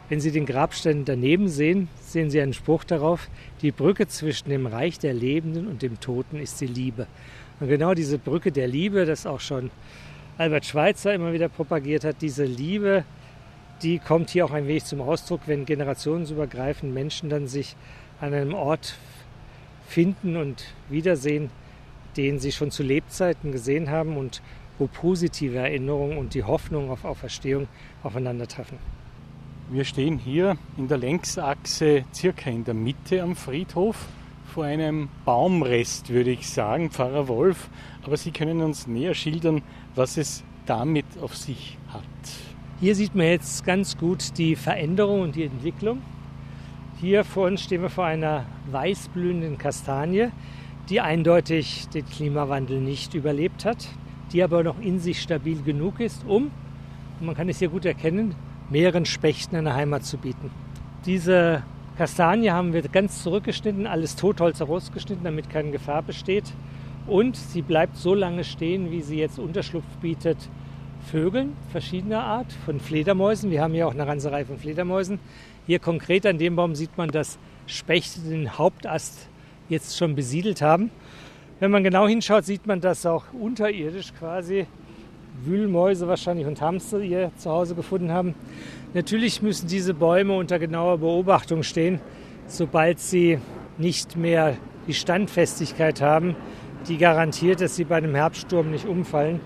Wenn 0.10 0.20
Sie 0.20 0.32
den 0.32 0.48
Grabstein 0.48 1.06
daneben 1.06 1.48
sehen, 1.48 1.90
sehen 2.02 2.32
Sie 2.32 2.42
einen 2.42 2.54
Spruch 2.54 2.84
darauf, 2.86 3.30
die 3.62 3.72
Brücke 3.72 4.08
zwischen 4.08 4.50
dem 4.50 4.66
Reich 4.66 4.98
der 4.98 5.14
Lebenden 5.14 5.68
und 5.68 5.84
dem 5.84 6.00
Toten 6.00 6.38
ist 6.38 6.60
die 6.60 6.68
Liebe. 6.68 7.06
Und 7.60 7.68
genau 7.68 7.94
diese 7.94 8.18
Brücke 8.18 8.52
der 8.52 8.68
Liebe, 8.68 9.06
das 9.06 9.28
auch 9.28 9.42
schon 9.42 9.70
Albert 10.38 10.66
Schweitzer 10.66 11.16
immer 11.16 11.34
wieder 11.34 11.50
propagiert 11.50 12.04
hat, 12.04 12.22
diese 12.22 12.46
Liebe, 12.46 13.04
die 13.82 13.98
kommt 13.98 14.30
hier 14.30 14.46
auch 14.46 14.52
ein 14.52 14.68
wenig 14.68 14.86
zum 14.86 15.02
Ausdruck, 15.02 15.42
wenn 15.48 15.66
generationsübergreifend 15.66 16.94
Menschen 16.94 17.30
dann 17.30 17.48
sich 17.48 17.76
an 18.22 18.34
einem 18.34 18.54
Ort 18.54 18.96
finden 19.88 20.38
und 20.38 20.64
wiedersehen, 20.90 21.50
den 22.18 22.40
sie 22.40 22.52
schon 22.52 22.70
zu 22.70 22.84
Lebzeiten 22.84 23.52
gesehen 23.52 23.90
haben 23.90 24.16
und 24.16 24.44
wo 24.78 24.86
positive 24.86 25.58
Erinnerungen 25.58 26.20
und 26.20 26.36
die 26.36 26.44
Hoffnung 26.44 26.92
auf 26.92 27.04
Auferstehung 27.04 27.68
aufeinandertreffen. 28.04 28.78
Wir 29.72 29.86
stehen 29.86 30.20
hier 30.20 30.58
in 30.78 30.88
der 30.88 31.00
Längsachse 31.00 32.06
circa 32.14 32.50
in 32.50 32.64
der 32.64 32.76
Mitte 32.76 33.24
am 33.24 33.36
Friedhof 33.36 34.06
vor 34.54 34.66
einem 34.66 35.10
Baumrest, 35.26 36.10
würde 36.10 36.32
ich 36.32 36.50
sagen, 36.50 36.90
Pfarrer 36.90 37.28
Wolf. 37.28 37.70
Aber 38.04 38.18
Sie 38.18 38.32
können 38.32 38.62
uns 38.62 38.88
näher 38.88 39.14
schildern, 39.14 39.62
was 39.98 40.18
es 40.18 40.44
damit 40.66 41.06
auf 41.22 41.36
sich 41.36 41.78
hat. 41.90 42.04
Hier 42.80 42.94
sieht 42.96 43.16
man 43.16 43.26
jetzt 43.26 43.66
ganz 43.66 43.98
gut 43.98 44.38
die 44.38 44.56
Veränderung 44.56 45.22
und 45.22 45.36
die 45.36 45.44
Entwicklung. 45.44 46.02
Hier 47.00 47.24
vor 47.24 47.48
uns 47.48 47.64
stehen 47.64 47.82
wir 47.82 47.90
vor 47.90 48.06
einer 48.06 48.46
weißblühenden 48.72 49.58
Kastanie, 49.58 50.30
die 50.90 51.02
eindeutig 51.02 51.88
den 51.90 52.06
Klimawandel 52.06 52.80
nicht 52.80 53.14
überlebt 53.14 53.66
hat, 53.66 53.88
die 54.32 54.44
aber 54.44 54.64
noch 54.64 54.80
in 54.80 55.00
sich 55.00 55.22
stabil 55.22 55.62
genug 55.64 56.00
ist, 56.00 56.26
um, 56.26 56.52
man 57.20 57.36
kann 57.36 57.50
es 57.50 57.60
hier 57.60 57.70
gut 57.70 57.86
erkennen, 57.86 58.36
mehreren 58.70 59.06
Spechten 59.06 59.56
eine 59.56 59.74
Heimat 59.74 60.06
zu 60.06 60.18
bieten. 60.18 60.52
Diese 61.06 61.64
Kastanie 61.98 62.52
haben 62.52 62.74
wir 62.74 62.84
ganz 62.84 63.24
zurückgeschnitten, 63.24 63.88
alles 63.88 64.16
Totholz 64.16 64.60
herausgeschnitten, 64.60 65.24
damit 65.24 65.50
keine 65.50 65.72
Gefahr 65.72 66.04
besteht. 66.04 66.46
Und 67.08 67.38
sie 67.38 67.62
bleibt 67.62 67.96
so 67.96 68.14
lange 68.14 68.44
stehen, 68.44 68.92
wie 68.92 69.02
sie 69.02 69.18
jetzt 69.18 69.40
Unterschlupf 69.40 69.86
bietet. 70.02 70.38
Vögeln 71.10 71.56
verschiedener 71.72 72.22
Art, 72.24 72.52
von 72.66 72.82
Fledermäusen. 72.82 73.50
Wir 73.50 73.62
haben 73.62 73.74
hier 73.74 73.88
auch 73.88 73.94
eine 73.94 74.06
ganze 74.06 74.30
Reihe 74.30 74.46
von 74.46 74.58
Fledermäusen. 74.58 75.20
Hier 75.66 75.80
konkret 75.80 76.26
an 76.26 76.38
dem 76.38 76.58
Baum 76.58 76.76
sieht 76.76 76.98
man, 76.98 77.10
dass 77.10 77.40
Spechte 77.66 78.20
den 78.20 78.58
Hauptast 78.58 79.30
jetzt 79.70 79.98
schon 79.98 80.16
besiedelt 80.16 80.62
haben. 80.62 80.92
Wenn 81.62 81.72
man 81.72 81.84
genau 81.84 82.08
hinschaut, 82.08 82.44
sieht 82.44 82.68
man, 82.68 82.82
dass 82.82 83.06
auch 83.06 83.24
unterirdisch 83.34 84.14
quasi 84.14 84.68
Wühlmäuse 85.46 86.08
wahrscheinlich 86.08 86.46
und 86.46 86.62
Hamster 86.62 87.00
ihr 87.00 87.32
Zuhause 87.38 87.74
gefunden 87.74 88.12
haben. 88.12 88.36
Natürlich 88.94 89.42
müssen 89.42 89.68
diese 89.68 89.94
Bäume 89.94 90.36
unter 90.36 90.60
genauer 90.60 90.98
Beobachtung 90.98 91.64
stehen, 91.64 92.02
sobald 92.48 93.00
sie 93.00 93.40
nicht 93.78 94.18
mehr 94.18 94.58
die 94.88 94.94
Standfestigkeit 94.94 96.02
haben, 96.02 96.36
die 96.88 96.98
garantiert, 96.98 97.62
dass 97.62 97.76
sie 97.76 97.84
bei 97.84 97.98
einem 97.98 98.16
Herbststurm 98.16 98.72
nicht 98.72 98.86
umfallen. 98.86 99.40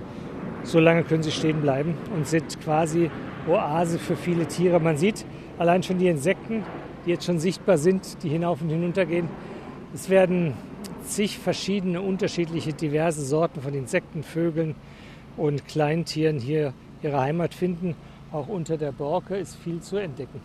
So 0.63 0.79
lange 0.79 1.03
können 1.03 1.23
sie 1.23 1.31
stehen 1.31 1.61
bleiben 1.61 1.95
und 2.15 2.27
sind 2.27 2.59
quasi 2.61 3.09
Oase 3.47 3.97
für 3.97 4.15
viele 4.15 4.45
Tiere. 4.45 4.79
Man 4.79 4.97
sieht 4.97 5.25
allein 5.57 5.81
schon 5.81 5.97
die 5.97 6.07
Insekten, 6.07 6.63
die 7.05 7.11
jetzt 7.11 7.25
schon 7.25 7.39
sichtbar 7.39 7.77
sind, 7.77 8.21
die 8.23 8.29
hinauf 8.29 8.61
und 8.61 8.69
hinunter 8.69 9.05
gehen. 9.05 9.27
Es 9.93 10.09
werden 10.09 10.53
zig 11.03 11.39
verschiedene, 11.39 12.01
unterschiedliche, 12.01 12.73
diverse 12.73 13.25
Sorten 13.25 13.61
von 13.61 13.73
Insekten, 13.73 14.23
Vögeln 14.23 14.75
und 15.35 15.67
Kleintieren 15.67 16.39
hier 16.39 16.73
ihre 17.01 17.19
Heimat 17.19 17.53
finden. 17.53 17.95
Auch 18.31 18.47
unter 18.47 18.77
der 18.77 18.91
Borke 18.91 19.35
ist 19.35 19.55
viel 19.55 19.81
zu 19.81 19.97
entdecken. 19.97 20.41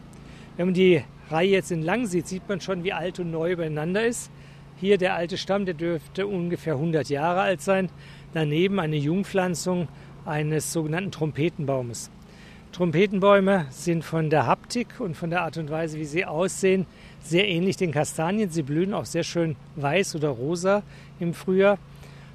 Wenn 0.57 0.69
man 0.69 0.75
die 0.75 1.03
Reihe 1.31 1.51
jetzt 1.51 1.71
entlang 1.71 2.07
sieht, 2.07 2.27
sieht 2.27 2.49
man 2.49 2.61
schon, 2.61 2.83
wie 2.83 2.93
alt 2.93 3.21
und 3.21 3.31
neu 3.31 3.53
übereinander 3.53 4.07
ist. 4.07 4.31
Hier 4.79 4.99
der 4.99 5.15
alte 5.15 5.39
Stamm, 5.39 5.65
der 5.65 5.73
dürfte 5.73 6.27
ungefähr 6.27 6.75
100 6.75 7.09
Jahre 7.09 7.41
alt 7.41 7.63
sein. 7.63 7.89
Daneben 8.35 8.79
eine 8.79 8.97
Jungpflanzung 8.97 9.89
eines 10.27 10.71
sogenannten 10.71 11.11
Trompetenbaumes. 11.13 12.11
Trompetenbäume 12.73 13.65
sind 13.71 14.05
von 14.05 14.29
der 14.29 14.47
Haptik 14.47 15.01
und 15.01 15.17
von 15.17 15.31
der 15.31 15.45
Art 15.45 15.57
und 15.57 15.71
Weise, 15.71 15.99
wie 15.99 16.05
sie 16.05 16.27
aussehen, 16.27 16.85
sehr 17.23 17.49
ähnlich 17.49 17.79
den 17.79 17.91
Kastanien. 17.91 18.51
Sie 18.51 18.63
blühen 18.63 18.93
auch 18.93 19.07
sehr 19.07 19.23
schön 19.23 19.57
weiß 19.77 20.15
oder 20.15 20.29
rosa 20.29 20.83
im 21.21 21.33
Frühjahr, 21.33 21.79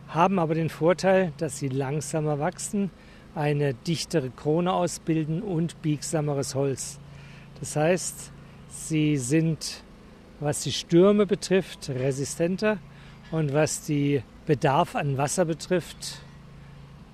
haben 0.07 0.39
aber 0.39 0.55
den 0.55 0.69
Vorteil, 0.69 1.33
dass 1.37 1.59
sie 1.59 1.67
langsamer 1.67 2.39
wachsen, 2.39 2.89
eine 3.35 3.75
dichtere 3.75 4.31
Krone 4.31 4.73
ausbilden 4.73 5.43
und 5.43 5.79
biegsameres 5.83 6.55
Holz. 6.55 6.97
Das 7.59 7.75
heißt, 7.75 8.31
sie 8.67 9.17
sind 9.17 9.83
was 10.41 10.63
die 10.63 10.71
Stürme 10.71 11.25
betrifft, 11.25 11.89
resistenter 11.89 12.79
und 13.31 13.53
was 13.53 13.85
die 13.85 14.23
Bedarf 14.47 14.95
an 14.95 15.17
Wasser 15.17 15.45
betrifft, 15.45 16.21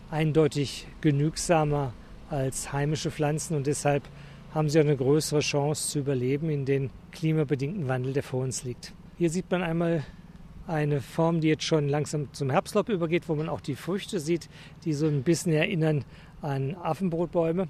eindeutig 0.09 0.87
genügsamer 1.01 1.93
als 2.29 2.71
heimische 2.71 3.11
Pflanzen 3.11 3.55
und 3.55 3.67
deshalb 3.67 4.03
haben 4.53 4.69
sie 4.69 4.79
eine 4.79 4.95
größere 4.95 5.41
Chance 5.41 5.89
zu 5.89 5.99
überleben 5.99 6.49
in 6.49 6.65
den 6.65 6.89
klimabedingten 7.11 7.87
Wandel, 7.89 8.13
der 8.13 8.23
vor 8.23 8.43
uns 8.43 8.63
liegt. 8.63 8.93
Hier 9.17 9.29
sieht 9.29 9.51
man 9.51 9.61
einmal 9.61 10.03
eine 10.65 11.01
Form, 11.01 11.41
die 11.41 11.49
jetzt 11.49 11.63
schon 11.63 11.89
langsam 11.89 12.33
zum 12.33 12.49
Herbstlaub 12.49 12.87
übergeht, 12.89 13.27
wo 13.27 13.35
man 13.35 13.49
auch 13.49 13.61
die 13.61 13.75
Früchte 13.75 14.19
sieht, 14.19 14.49
die 14.85 14.93
so 14.93 15.05
ein 15.05 15.23
bisschen 15.23 15.51
erinnern 15.51 16.05
an 16.41 16.75
Affenbrotbäume. 16.75 17.67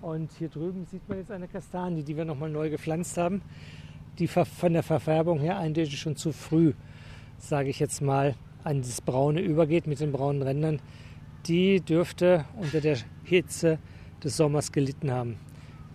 Und 0.00 0.30
hier 0.38 0.48
drüben 0.48 0.86
sieht 0.86 1.08
man 1.08 1.18
jetzt 1.18 1.30
eine 1.30 1.48
Kastanie, 1.48 2.02
die 2.02 2.16
wir 2.16 2.24
nochmal 2.24 2.50
neu 2.50 2.70
gepflanzt 2.70 3.16
haben 3.16 3.42
die 4.18 4.26
von 4.26 4.72
der 4.72 4.82
Verfärbung 4.82 5.40
her 5.40 5.58
eindeutig 5.58 5.98
schon 5.98 6.16
zu 6.16 6.32
früh, 6.32 6.72
sage 7.38 7.68
ich 7.70 7.78
jetzt 7.78 8.00
mal, 8.00 8.34
an 8.64 8.82
das 8.82 9.00
Braune 9.00 9.40
übergeht 9.40 9.86
mit 9.86 10.00
den 10.00 10.12
braunen 10.12 10.42
Rändern, 10.42 10.80
die 11.46 11.80
dürfte 11.80 12.44
unter 12.56 12.80
der 12.80 12.98
Hitze 13.24 13.78
des 14.22 14.36
Sommers 14.36 14.72
gelitten 14.72 15.10
haben. 15.10 15.36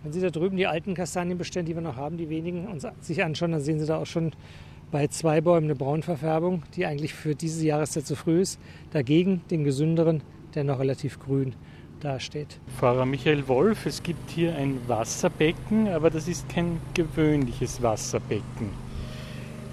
Wenn 0.02 0.12
Sie 0.12 0.20
da 0.20 0.30
drüben 0.30 0.56
die 0.56 0.66
alten 0.66 0.94
Kastanienbestände, 0.94 1.70
die 1.70 1.76
wir 1.76 1.82
noch 1.82 1.96
haben, 1.96 2.16
die 2.16 2.28
wenigen, 2.28 2.66
uns 2.66 2.86
sich 3.00 3.22
anschauen, 3.22 3.52
dann 3.52 3.60
sehen 3.60 3.78
Sie 3.78 3.86
da 3.86 3.98
auch 3.98 4.06
schon 4.06 4.32
bei 4.90 5.06
zwei 5.08 5.40
Bäumen 5.40 5.66
eine 5.66 5.74
Braunverfärbung, 5.74 6.62
die 6.76 6.86
eigentlich 6.86 7.14
für 7.14 7.34
diese 7.34 7.64
Jahreszeit 7.66 8.06
zu 8.06 8.16
früh 8.16 8.40
ist. 8.40 8.60
Dagegen 8.92 9.42
den 9.50 9.64
gesünderen, 9.64 10.22
der 10.54 10.64
noch 10.64 10.78
relativ 10.78 11.18
grün 11.18 11.54
dasteht. 12.04 12.58
Pfarrer 12.78 13.06
Michael 13.06 13.48
Wolf, 13.48 13.86
es 13.86 14.02
gibt 14.02 14.30
hier 14.30 14.54
ein 14.56 14.78
Wasserbecken, 14.86 15.88
aber 15.88 16.10
das 16.10 16.28
ist 16.28 16.48
kein 16.48 16.80
gewöhnliches 16.94 17.82
Wasserbecken. 17.82 18.70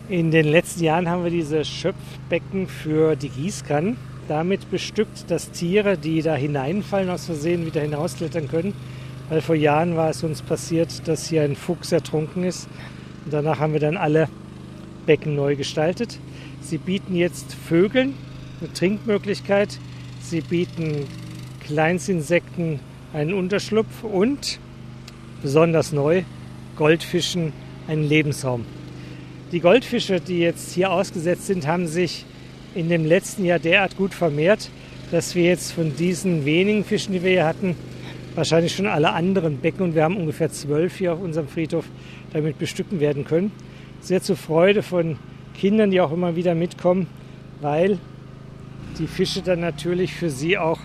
In 0.09 0.31
den 0.31 0.47
letzten 0.47 0.83
Jahren 0.83 1.09
haben 1.09 1.23
wir 1.23 1.31
diese 1.31 1.63
Schöpfbecken 1.63 2.67
für 2.67 3.15
die 3.15 3.29
Gießkannen 3.29 3.97
damit 4.27 4.71
bestückt, 4.71 5.29
dass 5.29 5.51
Tiere, 5.51 5.97
die 5.97 6.21
da 6.21 6.35
hineinfallen, 6.35 7.09
aus 7.09 7.25
Versehen 7.25 7.65
wieder 7.65 7.81
hinausklettern 7.81 8.47
können. 8.47 8.73
Weil 9.29 9.41
vor 9.41 9.55
Jahren 9.55 9.95
war 9.95 10.09
es 10.09 10.23
uns 10.23 10.41
passiert, 10.41 11.07
dass 11.07 11.29
hier 11.29 11.43
ein 11.43 11.55
Fuchs 11.55 11.91
ertrunken 11.91 12.43
ist. 12.43 12.67
Und 13.25 13.33
danach 13.33 13.59
haben 13.59 13.73
wir 13.73 13.79
dann 13.79 13.97
alle 13.97 14.27
Becken 15.05 15.35
neu 15.35 15.55
gestaltet. 15.55 16.19
Sie 16.61 16.77
bieten 16.77 17.15
jetzt 17.15 17.53
Vögeln 17.53 18.13
eine 18.61 18.71
Trinkmöglichkeit. 18.73 19.79
Sie 20.21 20.41
bieten 20.41 21.07
Kleinstinsekten 21.65 22.79
einen 23.13 23.33
Unterschlupf 23.33 24.03
und, 24.03 24.59
besonders 25.41 25.91
neu, 25.91 26.23
Goldfischen 26.75 27.53
einen 27.87 28.07
Lebensraum. 28.07 28.65
Die 29.51 29.59
Goldfische, 29.59 30.21
die 30.21 30.39
jetzt 30.39 30.73
hier 30.73 30.91
ausgesetzt 30.91 31.47
sind, 31.47 31.67
haben 31.67 31.87
sich 31.87 32.25
in 32.73 32.89
dem 32.89 33.05
letzten 33.05 33.43
Jahr 33.43 33.59
derart 33.59 33.97
gut 33.97 34.13
vermehrt, 34.13 34.69
dass 35.11 35.35
wir 35.35 35.43
jetzt 35.43 35.73
von 35.73 35.95
diesen 35.95 36.45
wenigen 36.45 36.85
Fischen, 36.85 37.11
die 37.13 37.21
wir 37.21 37.31
hier 37.31 37.45
hatten, 37.45 37.75
wahrscheinlich 38.33 38.73
schon 38.73 38.87
alle 38.87 39.11
anderen 39.11 39.57
Becken, 39.57 39.83
und 39.83 39.95
wir 39.95 40.03
haben 40.03 40.15
ungefähr 40.15 40.49
zwölf 40.51 40.97
hier 40.97 41.13
auf 41.13 41.21
unserem 41.21 41.49
Friedhof, 41.49 41.85
damit 42.31 42.57
bestücken 42.59 43.01
werden 43.01 43.25
können. 43.25 43.51
Sehr 43.99 44.21
zur 44.21 44.37
Freude 44.37 44.83
von 44.83 45.17
Kindern, 45.53 45.91
die 45.91 45.99
auch 45.99 46.13
immer 46.13 46.37
wieder 46.37 46.55
mitkommen, 46.55 47.07
weil 47.59 47.99
die 48.99 49.07
Fische 49.07 49.41
dann 49.41 49.59
natürlich 49.59 50.13
für 50.13 50.29
sie 50.29 50.57
auch 50.57 50.79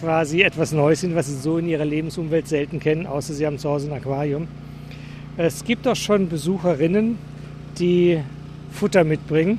quasi 0.00 0.40
etwas 0.40 0.72
Neues 0.72 1.02
sind, 1.02 1.14
was 1.14 1.26
sie 1.26 1.36
so 1.36 1.58
in 1.58 1.68
ihrer 1.68 1.84
Lebensumwelt 1.84 2.48
selten 2.48 2.80
kennen, 2.80 3.06
außer 3.06 3.34
sie 3.34 3.46
haben 3.46 3.58
zu 3.58 3.68
Hause 3.68 3.90
ein 3.90 3.96
Aquarium. 3.96 4.48
Es 5.36 5.62
gibt 5.62 5.86
auch 5.86 5.96
schon 5.96 6.28
Besucherinnen, 6.28 7.18
die 7.78 8.18
Futter 8.72 9.04
mitbringen, 9.04 9.58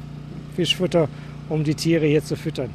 Fischfutter, 0.56 1.08
um 1.48 1.64
die 1.64 1.76
Tiere 1.76 2.08
hier 2.08 2.24
zu 2.24 2.36
füttern. 2.36 2.72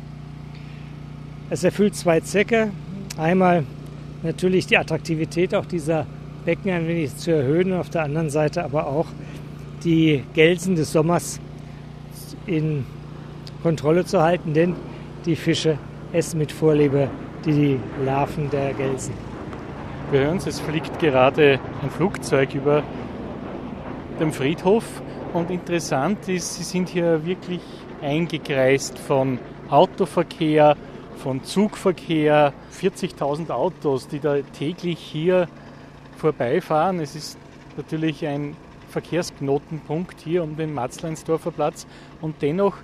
Es 1.50 1.64
erfüllt 1.64 1.96
zwei 1.96 2.20
Zwecke. 2.20 2.70
Einmal 3.16 3.64
natürlich 4.23 4.66
die 4.66 4.78
Attraktivität 4.78 5.54
auch 5.54 5.66
dieser 5.66 6.06
Becken 6.44 6.70
ein 6.70 6.87
wenig 6.87 7.16
zu 7.16 7.32
erhöhen, 7.32 7.73
auf 7.73 7.90
der 7.90 8.04
anderen 8.04 8.30
Seite 8.30 8.64
aber 8.64 8.87
auch 8.87 9.06
die 9.82 10.23
Gelsen 10.35 10.76
des 10.76 10.92
Sommers 10.92 11.40
in 12.46 12.85
Kontrolle 13.62 14.04
zu 14.04 14.23
halten, 14.23 14.54
denn 14.54 14.75
die 15.25 15.37
Fische 15.37 15.78
essen 16.12 16.38
mit 16.38 16.52
Vorliebe 16.52 17.08
die 17.46 17.78
Larven 18.04 18.50
der 18.50 18.74
Gelsen. 18.74 19.14
Wir 20.10 20.20
hören 20.20 20.36
es, 20.36 20.46
es 20.46 20.60
fliegt 20.60 20.98
gerade 20.98 21.60
ein 21.82 21.90
Flugzeug 21.90 22.54
über 22.54 22.82
dem 24.20 24.32
Friedhof 24.32 24.84
und 25.32 25.50
interessant 25.50 26.28
ist, 26.28 26.56
sie 26.56 26.64
sind 26.64 26.88
hier 26.88 27.24
wirklich 27.24 27.60
eingekreist 28.02 28.98
von 28.98 29.38
Autoverkehr, 29.70 30.76
von 31.16 31.42
Zugverkehr, 31.44 32.52
40.000 32.80 33.50
Autos, 33.50 34.08
die 34.08 34.20
da 34.20 34.36
täglich 34.58 34.98
hier 34.98 35.48
vorbeifahren. 36.16 37.00
Es 37.00 37.16
ist 37.16 37.38
natürlich 37.76 38.26
ein 38.26 38.56
Verkehrsknotenpunkt 38.90 40.20
hier 40.20 40.42
um 40.42 40.56
den 40.56 40.72
Matzleinsdorfer 40.72 41.50
Platz. 41.50 41.86
Und 42.20 42.36
dennoch, 42.42 42.76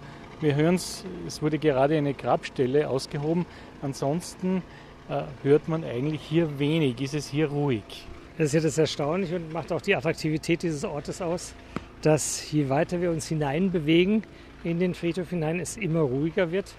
wir 0.43 0.57
hören 0.57 0.75
es, 0.75 1.05
es 1.27 1.41
wurde 1.41 1.59
gerade 1.59 1.97
eine 1.97 2.15
Grabstelle 2.15 2.91
ausgehoben. 2.91 3.47
Ansonsten 3.81 4.63
äh, 5.09 5.23
hört 5.43 5.69
man 5.69 5.85
eigentlich 5.85 6.21
hier 6.23 6.59
wenig. 6.59 7.01
Ist 7.01 7.15
es 7.15 7.29
hier 7.29 7.49
ruhig? 7.49 8.07
Das 8.39 8.49
ist 8.49 8.55
ja 8.55 8.61
das 8.61 8.79
Erstaunliche 8.79 9.37
und 9.37 9.53
macht 9.53 9.73
auch 9.73 9.81
die 9.81 9.95
Attraktivität 9.95 10.63
dieses 10.63 10.85
Ortes 10.85 11.23
aus, 11.23 11.55
dass 12.03 12.51
je 12.51 12.69
weiter 12.69 13.01
wir 13.01 13.11
uns 13.11 13.29
hineinbewegen 13.29 14.25
in 14.65 14.79
den 14.79 14.95
Friedhof 14.95 15.31
hinein, 15.31 15.61
es 15.61 15.77
immer 15.77 16.01
ruhiger 16.01 16.51
wird. 16.51 16.75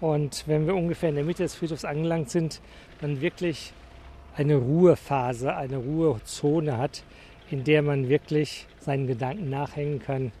Und 0.00 0.44
wenn 0.46 0.66
wir 0.66 0.74
ungefähr 0.74 1.10
in 1.10 1.14
der 1.14 1.24
Mitte 1.24 1.44
des 1.44 1.54
Friedhofs 1.54 1.84
angelangt 1.84 2.30
sind, 2.30 2.60
dann 3.00 3.20
wirklich 3.20 3.72
eine 4.36 4.56
Ruhephase, 4.56 5.54
eine 5.54 5.76
Ruhezone 5.76 6.78
hat, 6.78 7.04
in 7.50 7.62
der 7.62 7.82
man 7.82 8.08
wirklich 8.08 8.66
seinen 8.80 9.06
Gedanken 9.06 9.50
nachhängen 9.50 10.00
kann, 10.00 10.32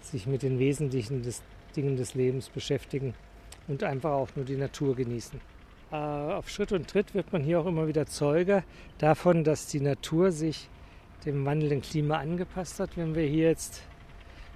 sich 0.00 0.26
mit 0.26 0.42
den 0.42 0.58
wesentlichen 0.58 1.22
des, 1.22 1.42
Dingen 1.76 1.96
des 1.96 2.14
Lebens 2.14 2.48
beschäftigen 2.48 3.14
und 3.66 3.82
einfach 3.84 4.12
auch 4.12 4.28
nur 4.36 4.44
die 4.44 4.56
Natur 4.56 4.96
genießen. 4.96 5.40
Äh, 5.90 5.96
auf 5.96 6.48
Schritt 6.48 6.72
und 6.72 6.88
Tritt 6.88 7.14
wird 7.14 7.32
man 7.32 7.42
hier 7.42 7.60
auch 7.60 7.66
immer 7.66 7.88
wieder 7.88 8.06
Zeuge 8.06 8.64
davon, 8.98 9.44
dass 9.44 9.66
die 9.66 9.80
Natur 9.80 10.32
sich 10.32 10.68
dem 11.24 11.44
wandelnden 11.44 11.82
Klima 11.82 12.18
angepasst 12.18 12.80
hat. 12.80 12.96
Wenn 12.96 13.14
wir 13.14 13.26
hier 13.26 13.48
jetzt 13.48 13.82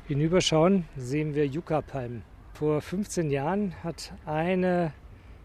hinüberschauen, 0.08 0.84
sehen 0.96 1.34
wir 1.34 1.46
Yucca-Palmen. 1.46 2.22
Vor 2.54 2.80
15 2.80 3.30
Jahren 3.30 3.74
hat 3.82 4.12
eine 4.26 4.92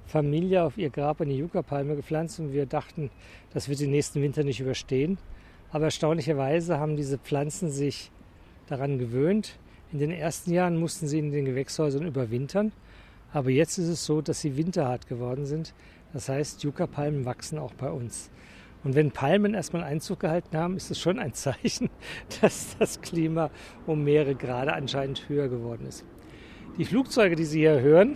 Familie 0.06 0.64
auf 0.64 0.78
ihr 0.78 0.90
Grab 0.90 1.22
eine 1.22 1.34
Yucca-Palme 1.34 1.96
gepflanzt 1.96 2.40
und 2.40 2.54
wir 2.54 2.66
dachten, 2.66 3.10
das 3.54 3.70
wird 3.70 3.80
den 3.80 3.92
nächsten 3.92 4.22
Winter 4.22 4.44
nicht 4.44 4.60
überstehen. 4.60 5.18
Aber 5.72 5.86
erstaunlicherweise 5.86 6.80
haben 6.80 6.96
diese 6.96 7.18
Pflanzen 7.18 7.70
sich 7.70 8.12
daran 8.68 9.00
gewöhnt. 9.00 9.58
In 9.92 10.00
den 10.00 10.12
ersten 10.12 10.52
Jahren 10.52 10.78
mussten 10.78 11.08
sie 11.08 11.20
in 11.20 11.32
den 11.32 11.46
Gewächshäusern 11.46 12.06
überwintern. 12.06 12.72
Aber 13.32 13.50
jetzt 13.50 13.78
ist 13.78 13.88
es 13.88 14.06
so, 14.06 14.22
dass 14.22 14.42
sie 14.42 14.58
winterhart 14.58 15.08
geworden 15.08 15.46
sind. 15.46 15.74
Das 16.14 16.30
heißt, 16.30 16.64
Yucca-Palmen 16.64 17.26
wachsen 17.26 17.58
auch 17.58 17.74
bei 17.74 17.90
uns. 17.90 18.30
Und 18.84 18.96
wenn 18.96 19.12
Palmen 19.12 19.54
erstmal 19.54 19.84
Einzug 19.84 20.20
gehalten 20.22 20.58
haben, 20.58 20.78
ist 20.78 20.92
es 20.92 21.00
schon 21.00 21.20
ein 21.20 21.34
Zeichen, 21.36 21.90
dass 22.42 22.78
das 22.78 23.02
Klima 23.02 23.50
um 23.86 24.04
mehrere 24.04 24.36
Grade 24.36 24.74
anscheinend 24.74 25.28
höher 25.30 25.48
geworden 25.48 25.86
ist. 25.88 26.06
Die 26.78 26.86
Flugzeuge, 26.86 27.36
die 27.36 27.46
Sie 27.46 27.60
hier 27.60 27.80
hören, 27.82 28.16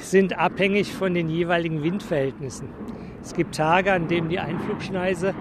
sind 0.00 0.38
abhängig 0.38 0.92
von 0.92 1.14
den 1.14 1.28
jeweiligen 1.28 1.82
Windverhältnissen. 1.82 2.68
Es 3.22 3.34
gibt 3.34 3.54
Tage, 3.54 3.92
an 3.92 4.06
denen 4.06 4.28
die 4.28 4.38
Einflugschneise 4.38 5.34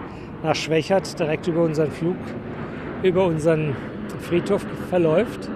nach 0.43 0.55
Schwächert 0.55 1.19
direkt 1.19 1.47
über 1.47 1.63
unseren 1.63 1.91
Flug, 1.91 2.17
über 3.03 3.25
unseren 3.25 3.75
Friedhof 4.13 4.65
verläuft. 4.89 5.49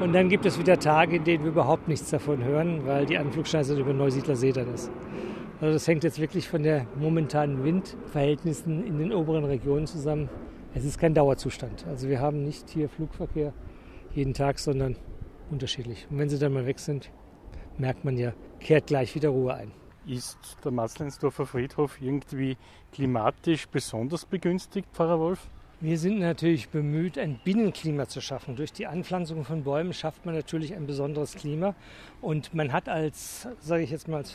Und 0.00 0.12
dann 0.12 0.28
gibt 0.28 0.46
es 0.46 0.58
wieder 0.58 0.78
Tage, 0.78 1.16
in 1.16 1.24
denen 1.24 1.44
wir 1.44 1.50
überhaupt 1.50 1.88
nichts 1.88 2.10
davon 2.10 2.44
hören, 2.44 2.86
weil 2.86 3.06
die 3.06 3.18
Anflugschneise 3.18 3.78
über 3.78 3.92
Neusiedler 3.92 4.36
See 4.36 4.52
dann 4.52 4.72
ist. 4.72 4.90
Also 5.60 5.72
das 5.72 5.88
hängt 5.88 6.04
jetzt 6.04 6.20
wirklich 6.20 6.48
von 6.48 6.62
der 6.62 6.86
momentanen 6.94 7.64
Windverhältnissen 7.64 8.86
in 8.86 8.98
den 8.98 9.12
oberen 9.12 9.44
Regionen 9.44 9.88
zusammen. 9.88 10.28
Es 10.72 10.84
ist 10.84 10.98
kein 10.98 11.14
Dauerzustand. 11.14 11.84
Also 11.88 12.08
wir 12.08 12.20
haben 12.20 12.44
nicht 12.44 12.70
hier 12.70 12.88
Flugverkehr 12.88 13.52
jeden 14.14 14.34
Tag, 14.34 14.60
sondern 14.60 14.94
unterschiedlich. 15.50 16.06
Und 16.10 16.18
wenn 16.18 16.28
sie 16.28 16.38
dann 16.38 16.52
mal 16.52 16.66
weg 16.66 16.78
sind, 16.78 17.10
merkt 17.76 18.04
man 18.04 18.16
ja, 18.16 18.32
kehrt 18.60 18.86
gleich 18.86 19.16
wieder 19.16 19.30
Ruhe 19.30 19.54
ein. 19.54 19.72
Ist 20.06 20.38
der 20.64 20.70
Matzleinsdorfer 20.70 21.44
Friedhof 21.44 22.00
irgendwie 22.00 22.56
klimatisch 22.92 23.66
besonders 23.66 24.24
begünstigt, 24.24 24.88
Pfarrer 24.92 25.18
Wolf? 25.18 25.50
Wir 25.80 25.96
sind 25.96 26.18
natürlich 26.18 26.70
bemüht, 26.70 27.18
ein 27.18 27.38
Binnenklima 27.44 28.08
zu 28.08 28.20
schaffen. 28.20 28.56
Durch 28.56 28.72
die 28.72 28.88
Anpflanzung 28.88 29.44
von 29.44 29.62
Bäumen 29.62 29.92
schafft 29.92 30.26
man 30.26 30.34
natürlich 30.34 30.74
ein 30.74 30.88
besonderes 30.88 31.36
Klima. 31.36 31.76
Und 32.20 32.52
man 32.52 32.72
hat 32.72 32.88
als, 32.88 33.46
sage 33.60 33.84
ich 33.84 33.90
jetzt 33.92 34.08
mal, 34.08 34.16
als, 34.16 34.34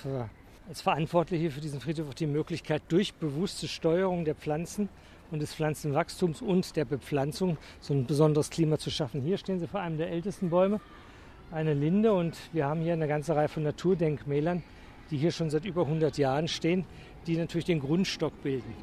als 0.70 0.80
Verantwortliche 0.80 1.52
für 1.52 1.60
diesen 1.60 1.82
Friedhof 1.82 2.08
auch 2.12 2.14
die 2.14 2.28
Möglichkeit, 2.28 2.82
durch 2.88 3.14
bewusste 3.16 3.68
Steuerung 3.68 4.24
der 4.24 4.36
Pflanzen 4.36 4.88
und 5.32 5.42
des 5.42 5.54
Pflanzenwachstums 5.54 6.42
und 6.42 6.78
der 6.78 6.86
Bepflanzung 6.86 7.58
so 7.82 7.94
ein 7.94 8.06
besonderes 8.06 8.50
Klima 8.50 8.78
zu 8.78 8.90
schaffen. 8.90 9.22
Hier 9.22 9.38
stehen 9.38 9.60
Sie 9.60 9.68
vor 9.68 9.82
einem 9.82 9.98
der 9.98 10.12
ältesten 10.12 10.50
Bäume 10.50 10.80
eine 11.52 11.74
Linde 11.74 12.14
und 12.14 12.38
wir 12.54 12.68
haben 12.68 12.80
hier 12.80 12.94
eine 12.94 13.10
ganze 13.10 13.36
Reihe 13.36 13.50
von 13.50 13.64
Naturdenkmälern, 13.64 14.64
die 15.12 15.18
hier 15.18 15.32
schon 15.32 15.50
seit 15.50 15.66
über 15.66 15.82
100 15.82 16.18
Jahren 16.18 16.48
stehen, 16.48 16.86
die 17.28 17.36
natürlich 17.36 17.66
den 17.66 17.82
Grundstock 17.82 18.42
bilden. 18.44 18.74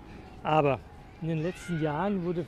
Aber 0.42 0.78
in 1.22 1.28
den 1.28 1.42
letzten 1.42 1.82
Jahren 1.82 2.24
wurde, 2.24 2.46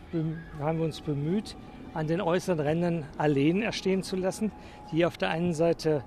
haben 0.61 0.79
wir 0.79 0.85
uns 0.85 1.01
bemüht, 1.01 1.57
an 1.95 2.07
den 2.07 2.21
äußeren 2.21 2.61
Rändern 2.61 3.05
Alleen 3.19 3.63
erstehen 3.63 4.03
zu 4.03 4.17
lassen, 4.17 4.51
die 4.93 5.05
auf 5.05 5.19
der 5.19 5.29
einen 5.29 5.53
Seite 5.53 6.03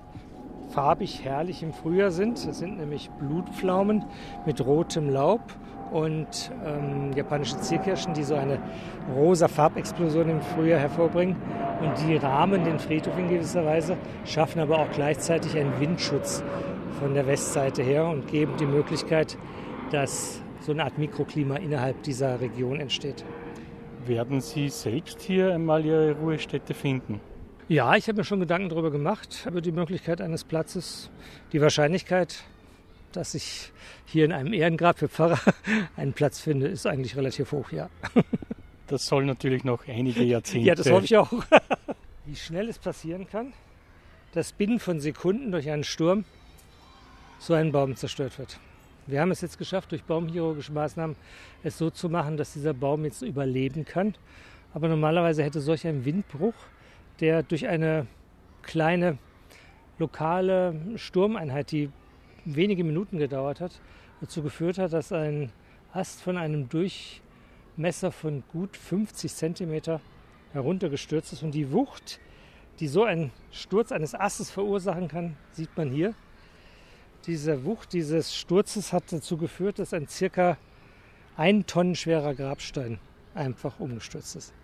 farbig 0.70 1.24
herrlich 1.24 1.62
im 1.62 1.72
Frühjahr 1.72 2.10
sind. 2.10 2.44
Das 2.46 2.58
sind 2.58 2.78
nämlich 2.78 3.08
Blutpflaumen 3.20 4.04
mit 4.46 4.64
rotem 4.64 5.08
Laub 5.08 5.40
und 5.92 6.50
ähm, 6.64 7.12
japanische 7.14 7.58
Zierkirschen, 7.60 8.14
die 8.14 8.24
so 8.24 8.34
eine 8.34 8.58
rosa 9.14 9.46
Farbexplosion 9.46 10.28
im 10.28 10.40
Frühjahr 10.40 10.80
hervorbringen. 10.80 11.36
Und 11.80 11.92
die 12.06 12.16
rahmen 12.16 12.64
den 12.64 12.80
Friedhof 12.80 13.16
in 13.16 13.28
gewisser 13.28 13.64
Weise, 13.64 13.96
schaffen 14.24 14.60
aber 14.60 14.80
auch 14.80 14.90
gleichzeitig 14.90 15.56
einen 15.56 15.78
Windschutz 15.78 16.42
von 16.98 17.14
der 17.14 17.28
Westseite 17.28 17.82
her 17.82 18.06
und 18.06 18.26
geben 18.26 18.54
die 18.58 18.66
Möglichkeit, 18.66 19.38
dass 19.92 20.42
so 20.66 20.72
eine 20.72 20.84
Art 20.84 20.98
Mikroklima 20.98 21.56
innerhalb 21.56 22.02
dieser 22.02 22.40
Region 22.40 22.80
entsteht. 22.80 23.24
Werden 24.04 24.40
Sie 24.40 24.68
selbst 24.68 25.22
hier 25.22 25.54
einmal 25.54 25.84
Ihre 25.84 26.12
Ruhestätte 26.12 26.74
finden? 26.74 27.20
Ja, 27.68 27.94
ich 27.94 28.08
habe 28.08 28.18
mir 28.18 28.24
schon 28.24 28.40
Gedanken 28.40 28.68
darüber 28.68 28.90
gemacht, 28.90 29.46
über 29.48 29.60
die 29.60 29.72
Möglichkeit 29.72 30.20
eines 30.20 30.44
Platzes. 30.44 31.10
Die 31.52 31.60
Wahrscheinlichkeit, 31.60 32.42
dass 33.12 33.34
ich 33.34 33.72
hier 34.06 34.24
in 34.24 34.32
einem 34.32 34.52
Ehrengrab 34.52 34.98
für 34.98 35.08
Pfarrer 35.08 35.38
einen 35.96 36.12
Platz 36.12 36.40
finde, 36.40 36.66
ist 36.66 36.86
eigentlich 36.86 37.16
relativ 37.16 37.52
hoch, 37.52 37.70
ja. 37.70 37.88
Das 38.88 39.04
soll 39.06 39.24
natürlich 39.24 39.64
noch 39.64 39.88
einige 39.88 40.22
Jahrzehnte. 40.22 40.64
Ja, 40.68 40.76
das 40.76 40.88
hoffe 40.88 41.06
ich 41.06 41.16
auch. 41.16 41.32
Wie 42.24 42.36
schnell 42.36 42.68
es 42.68 42.78
passieren 42.78 43.26
kann, 43.28 43.52
dass 44.30 44.52
binnen 44.52 44.78
von 44.78 45.00
Sekunden 45.00 45.50
durch 45.50 45.68
einen 45.70 45.82
Sturm 45.82 46.24
so 47.40 47.54
ein 47.54 47.72
Baum 47.72 47.96
zerstört 47.96 48.38
wird. 48.38 48.60
Wir 49.08 49.20
haben 49.20 49.30
es 49.30 49.40
jetzt 49.40 49.58
geschafft, 49.58 49.92
durch 49.92 50.02
baumchirurgische 50.02 50.72
Maßnahmen 50.72 51.14
es 51.62 51.78
so 51.78 51.90
zu 51.90 52.08
machen, 52.08 52.36
dass 52.36 52.54
dieser 52.54 52.74
Baum 52.74 53.04
jetzt 53.04 53.22
überleben 53.22 53.84
kann. 53.84 54.16
Aber 54.74 54.88
normalerweise 54.88 55.44
hätte 55.44 55.60
solch 55.60 55.86
ein 55.86 56.04
Windbruch, 56.04 56.54
der 57.20 57.44
durch 57.44 57.68
eine 57.68 58.08
kleine 58.62 59.18
lokale 59.98 60.74
Sturmeinheit, 60.96 61.70
die 61.70 61.90
wenige 62.44 62.82
Minuten 62.82 63.18
gedauert 63.18 63.60
hat, 63.60 63.80
dazu 64.20 64.42
geführt 64.42 64.78
hat, 64.78 64.92
dass 64.92 65.12
ein 65.12 65.52
Ast 65.92 66.20
von 66.20 66.36
einem 66.36 66.68
Durchmesser 66.68 68.10
von 68.10 68.42
gut 68.52 68.76
50 68.76 69.32
cm 69.32 70.00
heruntergestürzt 70.52 71.32
ist. 71.32 71.44
Und 71.44 71.52
die 71.52 71.70
Wucht, 71.70 72.18
die 72.80 72.88
so 72.88 73.04
ein 73.04 73.30
Sturz 73.52 73.92
eines 73.92 74.16
Astes 74.16 74.50
verursachen 74.50 75.06
kann, 75.06 75.36
sieht 75.52 75.76
man 75.76 75.90
hier. 75.90 76.14
Diese 77.26 77.64
Wucht 77.64 77.92
dieses 77.92 78.36
Sturzes 78.36 78.92
hat 78.92 79.12
dazu 79.12 79.36
geführt, 79.36 79.78
dass 79.80 79.92
ein 79.92 80.06
circa 80.06 80.56
ein 81.36 81.66
Tonnen 81.66 81.96
schwerer 81.96 82.34
Grabstein 82.34 82.98
einfach 83.34 83.80
umgestürzt 83.80 84.36
ist. 84.36 84.54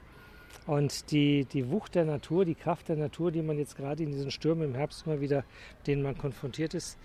Und 0.66 1.10
die, 1.10 1.44
die 1.44 1.70
Wucht 1.70 1.96
der 1.96 2.04
Natur, 2.04 2.44
die 2.44 2.54
Kraft 2.54 2.88
der 2.88 2.96
Natur, 2.96 3.32
die 3.32 3.42
man 3.42 3.58
jetzt 3.58 3.76
gerade 3.76 4.04
in 4.04 4.12
diesen 4.12 4.30
Stürmen 4.30 4.70
im 4.70 4.74
Herbst 4.76 5.06
mal 5.08 5.20
wieder, 5.20 5.44
denen 5.86 6.02
man 6.02 6.16
konfrontiert 6.16 6.74
ist, 6.74 6.98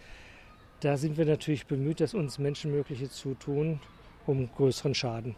da 0.81 0.95
sind 0.95 1.17
wir 1.17 1.25
natürlich 1.25 1.65
bemüht, 1.65 2.01
das 2.01 2.13
uns 2.13 2.37
Menschenmögliche 2.37 3.09
zu 3.09 3.33
tun, 3.33 3.79
um 4.27 4.51
größeren 4.53 4.93
Schaden 4.93 5.35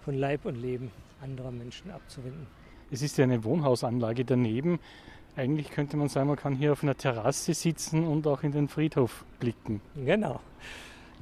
von 0.00 0.14
Leib 0.14 0.46
und 0.46 0.54
Leben 0.54 0.90
anderer 1.20 1.50
Menschen 1.50 1.90
abzuwenden. 1.90 2.46
Es 2.90 3.02
ist 3.02 3.18
ja 3.18 3.24
eine 3.24 3.44
Wohnhausanlage 3.44 4.24
daneben. 4.24 4.78
Eigentlich 5.36 5.70
könnte 5.70 5.96
man 5.96 6.08
sagen, 6.08 6.28
man 6.28 6.36
kann 6.36 6.54
hier 6.54 6.70
auf 6.70 6.84
einer 6.84 6.96
Terrasse 6.96 7.54
sitzen 7.54 8.06
und 8.06 8.24
auch 8.28 8.44
in 8.44 8.52
den 8.52 8.68
Friedhof 8.68 9.24
blicken. 9.40 9.80
Genau. 9.96 10.38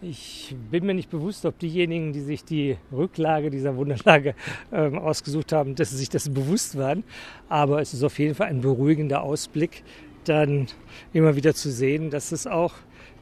Ich 0.02 0.54
bin 0.70 0.84
mir 0.84 0.92
nicht 0.92 1.08
bewusst, 1.08 1.46
ob 1.46 1.58
diejenigen, 1.58 2.12
die 2.12 2.20
sich 2.20 2.44
die 2.44 2.76
Rücklage 2.92 3.50
dieser 3.50 3.74
Wunderlage 3.76 4.34
äh, 4.70 4.94
ausgesucht 4.94 5.52
haben, 5.52 5.76
dass 5.76 5.90
sie 5.90 5.96
sich 5.96 6.10
das 6.10 6.28
bewusst 6.28 6.76
waren. 6.76 7.04
Aber 7.48 7.80
es 7.80 7.94
ist 7.94 8.02
auf 8.02 8.18
jeden 8.18 8.34
Fall 8.34 8.48
ein 8.48 8.60
beruhigender 8.60 9.22
Ausblick, 9.22 9.82
dann 10.24 10.66
immer 11.14 11.34
wieder 11.34 11.54
zu 11.54 11.70
sehen, 11.70 12.10
dass 12.10 12.32
es 12.32 12.46
auch 12.46 12.74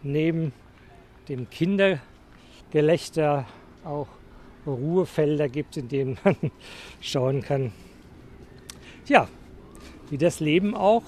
neben 0.02 0.52
dem 1.28 1.48
Kindergelächter 1.50 3.46
auch 3.84 4.08
Ruhefelder 4.66 5.48
gibt, 5.48 5.76
in 5.76 5.88
denen 5.88 6.18
man 6.24 6.34
schauen 7.00 7.42
kann, 7.42 7.72
ja, 9.06 9.28
wie 10.10 10.18
das 10.18 10.40
Leben 10.40 10.74
auch 10.74 11.02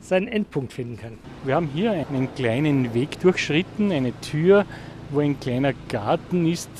seinen 0.00 0.28
Endpunkt 0.28 0.72
finden 0.72 0.96
kann. 0.96 1.18
Wir 1.44 1.54
haben 1.54 1.68
hier 1.72 1.92
einen 1.92 2.34
kleinen 2.34 2.94
Weg 2.94 3.20
durchschritten, 3.20 3.92
eine 3.92 4.18
Tür, 4.20 4.64
wo 5.10 5.20
ein 5.20 5.38
kleiner 5.38 5.72
Garten 5.88 6.46
ist. 6.46 6.70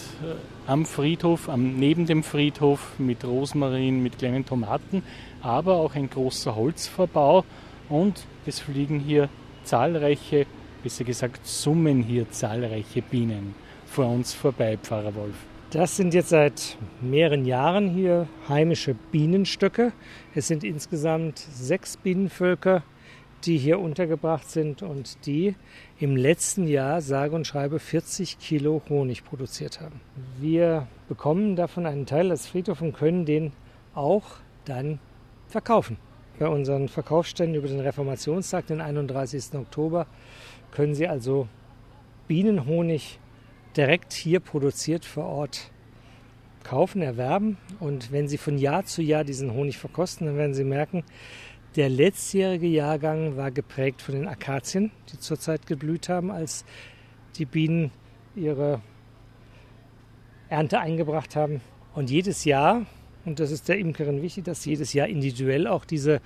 am 0.67 0.85
Friedhof, 0.85 1.49
am, 1.49 1.77
neben 1.79 2.05
dem 2.05 2.23
Friedhof 2.23 2.99
mit 2.99 3.25
Rosmarin, 3.25 4.03
mit 4.03 4.19
kleinen 4.19 4.45
Tomaten, 4.45 5.03
aber 5.41 5.77
auch 5.77 5.95
ein 5.95 6.11
großer 6.11 6.55
Holzverbau 6.55 7.45
und 7.89 8.27
es 8.45 8.61
fliegen 8.61 9.01
hier 9.01 9.31
zahlreiche, 9.65 10.47
besser 10.83 11.05
gesagt 11.05 11.47
summen 11.47 12.03
hier 12.03 12.31
zahlreiche 12.31 13.01
Bienen 13.01 13.55
vor 13.87 14.07
uns 14.07 14.35
vorbei, 14.35 14.79
Pfarrer 14.81 15.15
Wolf. 15.15 15.37
Das 15.71 15.99
sind 15.99 16.15
jetzt 16.15 16.31
seit 16.31 16.79
mehreren 17.03 17.45
Jahren 17.45 17.91
hier 17.91 18.27
heimische 18.49 18.95
Bienenstöcke. 18.95 19.93
Es 20.35 20.49
sind 20.49 20.65
insgesamt 20.65 21.39
sechs 21.39 21.99
Bienenvölker, 21.99 22.83
die 23.45 23.59
hier 23.59 23.79
untergebracht 23.79 24.49
sind 24.49 24.81
und 24.81 25.27
die 25.27 25.57
im 26.01 26.17
letzten 26.17 26.67
Jahr 26.67 27.03
sage 27.03 27.37
und 27.37 27.47
schreibe 27.47 27.81
40 27.81 28.39
Kilo 28.39 28.81
Honig 28.89 29.27
produziert 29.27 29.83
haben. 29.83 30.01
Wir 30.41 30.87
bekommen 31.07 31.55
davon 31.55 31.85
einen 31.85 32.07
Teil 32.07 32.31
als 32.31 32.47
Friedhof 32.47 32.81
und 32.81 32.95
können 32.95 33.27
den 33.27 33.53
auch 33.95 34.25
dann 34.65 34.99
verkaufen. 35.49 35.99
Bei 36.39 36.49
unseren 36.49 36.89
Verkaufsständen 36.89 37.57
über 37.57 37.69
den 37.69 37.81
Reformationstag, 37.81 38.69
den 38.69 38.81
31. 38.81 39.53
Oktober, 39.53 40.07
können 40.71 40.95
Sie 40.95 41.07
also 41.07 41.47
Bienenhonig 42.27 43.19
direkt 43.77 44.13
hier 44.13 44.41
produziert 44.41 45.05
vor 45.05 45.25
Ort 45.25 45.71
kaufen, 46.65 47.03
erwerben. 47.03 47.57
Und 47.81 48.13
wenn 48.13 48.29
Sie 48.29 48.39
von 48.39 48.59
Jahr 48.59 48.85
zu 48.85 49.03
Jahr 49.03 49.25
diesen 49.25 49.53
Honig 49.53 49.79
verkosten, 49.79 50.27
dann 50.27 50.37
werden 50.37 50.55
Sie 50.55 50.65
merken, 50.65 51.05
der 51.77 51.89
letztjährige 51.89 52.67
Jahrgang 52.67 53.37
war 53.37 53.51
geprägt 53.51 54.03
von 54.03 54.15
den 54.15 54.27
Akazien, 54.27 54.91
die 55.13 55.19
zurzeit 55.19 55.67
geblüht 55.67 56.09
haben, 56.09 56.31
als 56.31 56.65
die 57.37 57.45
Bienen 57.45 57.91
ihre 58.35 58.81
Ernte 60.49 60.81
eingebracht 60.81 61.37
haben. 61.37 61.61
Und 61.95 62.11
jedes 62.11 62.45
Jahr, 62.45 62.87
und 63.25 63.39
das 63.39 63.51
ist 63.51 63.69
der 63.69 63.79
Imkerin 63.79 64.23
wichtig, 64.23 64.45
dass 64.45 64.65
jedes 64.65 64.93
Jahr 64.93 65.09
individuell 65.09 65.67
auch 65.67 65.85
diese 65.85 66.21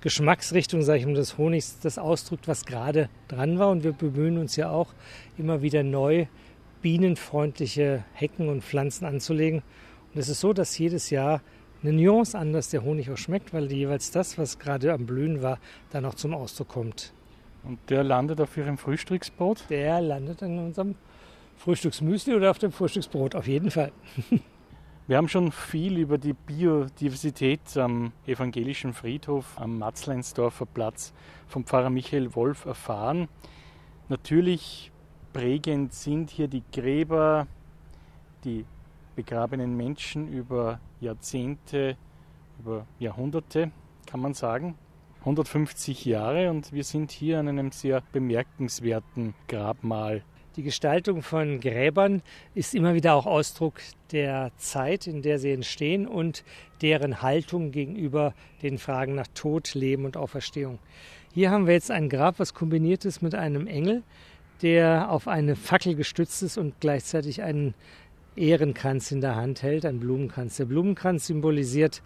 Geschmacksrichtung, 0.00 0.82
sage 0.82 1.00
ich 1.00 1.06
mal, 1.06 1.14
des 1.14 1.36
Honigs 1.36 1.78
das 1.80 1.98
ausdrückt, 1.98 2.48
was 2.48 2.64
gerade 2.64 3.08
dran 3.28 3.58
war. 3.58 3.70
Und 3.70 3.84
wir 3.84 3.92
bemühen 3.92 4.38
uns 4.38 4.56
ja 4.56 4.70
auch 4.70 4.94
immer 5.36 5.62
wieder 5.62 5.82
neu 5.82 6.26
bienenfreundliche 6.82 8.04
Hecken 8.14 8.48
und 8.48 8.64
Pflanzen 8.64 9.04
anzulegen. 9.04 9.62
Und 10.12 10.20
es 10.20 10.28
ist 10.28 10.40
so, 10.40 10.52
dass 10.52 10.78
jedes 10.78 11.10
Jahr 11.10 11.42
eine 11.82 11.92
Nuance 11.92 12.36
anders 12.36 12.70
der 12.70 12.82
Honig 12.82 13.10
auch 13.10 13.16
schmeckt, 13.16 13.52
weil 13.52 13.70
jeweils 13.70 14.10
das, 14.10 14.38
was 14.38 14.58
gerade 14.58 14.92
am 14.92 15.06
Blühen 15.06 15.42
war, 15.42 15.58
dann 15.90 16.04
auch 16.04 16.14
zum 16.14 16.34
Ausdruck 16.34 16.68
kommt. 16.68 17.12
Und 17.62 17.78
der 17.90 18.02
landet 18.04 18.40
auf 18.40 18.56
Ihrem 18.56 18.78
Frühstücksbrot? 18.78 19.64
Der 19.68 20.00
landet 20.00 20.42
in 20.42 20.58
unserem 20.58 20.94
Frühstücksmüsli 21.58 22.34
oder 22.34 22.50
auf 22.50 22.58
dem 22.58 22.72
Frühstücksbrot, 22.72 23.34
auf 23.34 23.46
jeden 23.46 23.70
Fall. 23.70 23.92
Wir 25.10 25.16
haben 25.16 25.26
schon 25.26 25.50
viel 25.50 25.98
über 25.98 26.18
die 26.18 26.34
Biodiversität 26.34 27.76
am 27.76 28.12
evangelischen 28.28 28.94
Friedhof 28.94 29.58
am 29.58 29.76
Matzleinsdorfer 29.76 30.66
Platz 30.66 31.12
vom 31.48 31.64
Pfarrer 31.64 31.90
Michael 31.90 32.36
Wolf 32.36 32.64
erfahren. 32.64 33.26
Natürlich 34.08 34.92
prägend 35.32 35.94
sind 35.94 36.30
hier 36.30 36.46
die 36.46 36.62
Gräber, 36.72 37.48
die 38.44 38.64
begrabenen 39.16 39.76
Menschen 39.76 40.32
über 40.32 40.78
Jahrzehnte, 41.00 41.96
über 42.60 42.86
Jahrhunderte, 43.00 43.72
kann 44.06 44.20
man 44.20 44.34
sagen. 44.34 44.78
150 45.22 46.04
Jahre 46.04 46.50
und 46.50 46.72
wir 46.72 46.84
sind 46.84 47.10
hier 47.10 47.40
an 47.40 47.48
einem 47.48 47.72
sehr 47.72 48.00
bemerkenswerten 48.12 49.34
Grabmal. 49.48 50.22
Die 50.56 50.64
Gestaltung 50.64 51.22
von 51.22 51.60
Gräbern 51.60 52.22
ist 52.56 52.74
immer 52.74 52.94
wieder 52.94 53.14
auch 53.14 53.26
Ausdruck 53.26 53.80
der 54.10 54.50
Zeit, 54.56 55.06
in 55.06 55.22
der 55.22 55.38
sie 55.38 55.52
entstehen 55.52 56.08
und 56.08 56.42
deren 56.82 57.22
Haltung 57.22 57.70
gegenüber 57.70 58.34
den 58.60 58.78
Fragen 58.78 59.14
nach 59.14 59.28
Tod, 59.32 59.74
Leben 59.74 60.04
und 60.04 60.16
Auferstehung. 60.16 60.80
Hier 61.32 61.52
haben 61.52 61.68
wir 61.68 61.74
jetzt 61.74 61.92
ein 61.92 62.08
Grab, 62.08 62.40
was 62.40 62.52
kombiniert 62.52 63.04
ist 63.04 63.22
mit 63.22 63.36
einem 63.36 63.68
Engel, 63.68 64.02
der 64.60 65.12
auf 65.12 65.28
eine 65.28 65.54
Fackel 65.54 65.94
gestützt 65.94 66.42
ist 66.42 66.58
und 66.58 66.74
gleichzeitig 66.80 67.42
einen 67.42 67.74
Ehrenkranz 68.34 69.12
in 69.12 69.20
der 69.20 69.36
Hand 69.36 69.62
hält, 69.62 69.86
ein 69.86 70.00
Blumenkranz. 70.00 70.56
Der 70.56 70.64
Blumenkranz 70.64 71.28
symbolisiert 71.28 72.02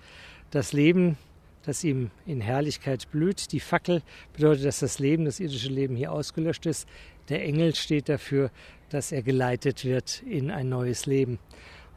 das 0.51 0.75
Leben, 0.75 1.17
das 1.65 1.83
ihm 1.83 2.11
in 2.27 2.41
Herrlichkeit 2.41 3.11
blüht. 3.11 3.53
Die 3.53 3.61
Fackel 3.61 4.03
bedeutet, 4.35 4.67
dass 4.67 4.81
das 4.81 4.99
Leben, 4.99 5.25
das 5.25 5.41
irdische 5.41 5.71
Leben 5.71 5.97
hier 5.97 6.13
ausgelöscht 6.13 6.67
ist. 6.67 6.87
Der 7.29 7.43
Engel 7.45 7.75
steht 7.75 8.09
dafür, 8.09 8.51
dass 8.91 9.13
er 9.13 9.23
geleitet 9.23 9.85
wird 9.85 10.23
in 10.23 10.51
ein 10.51 10.69
neues 10.69 11.07
Leben. 11.07 11.39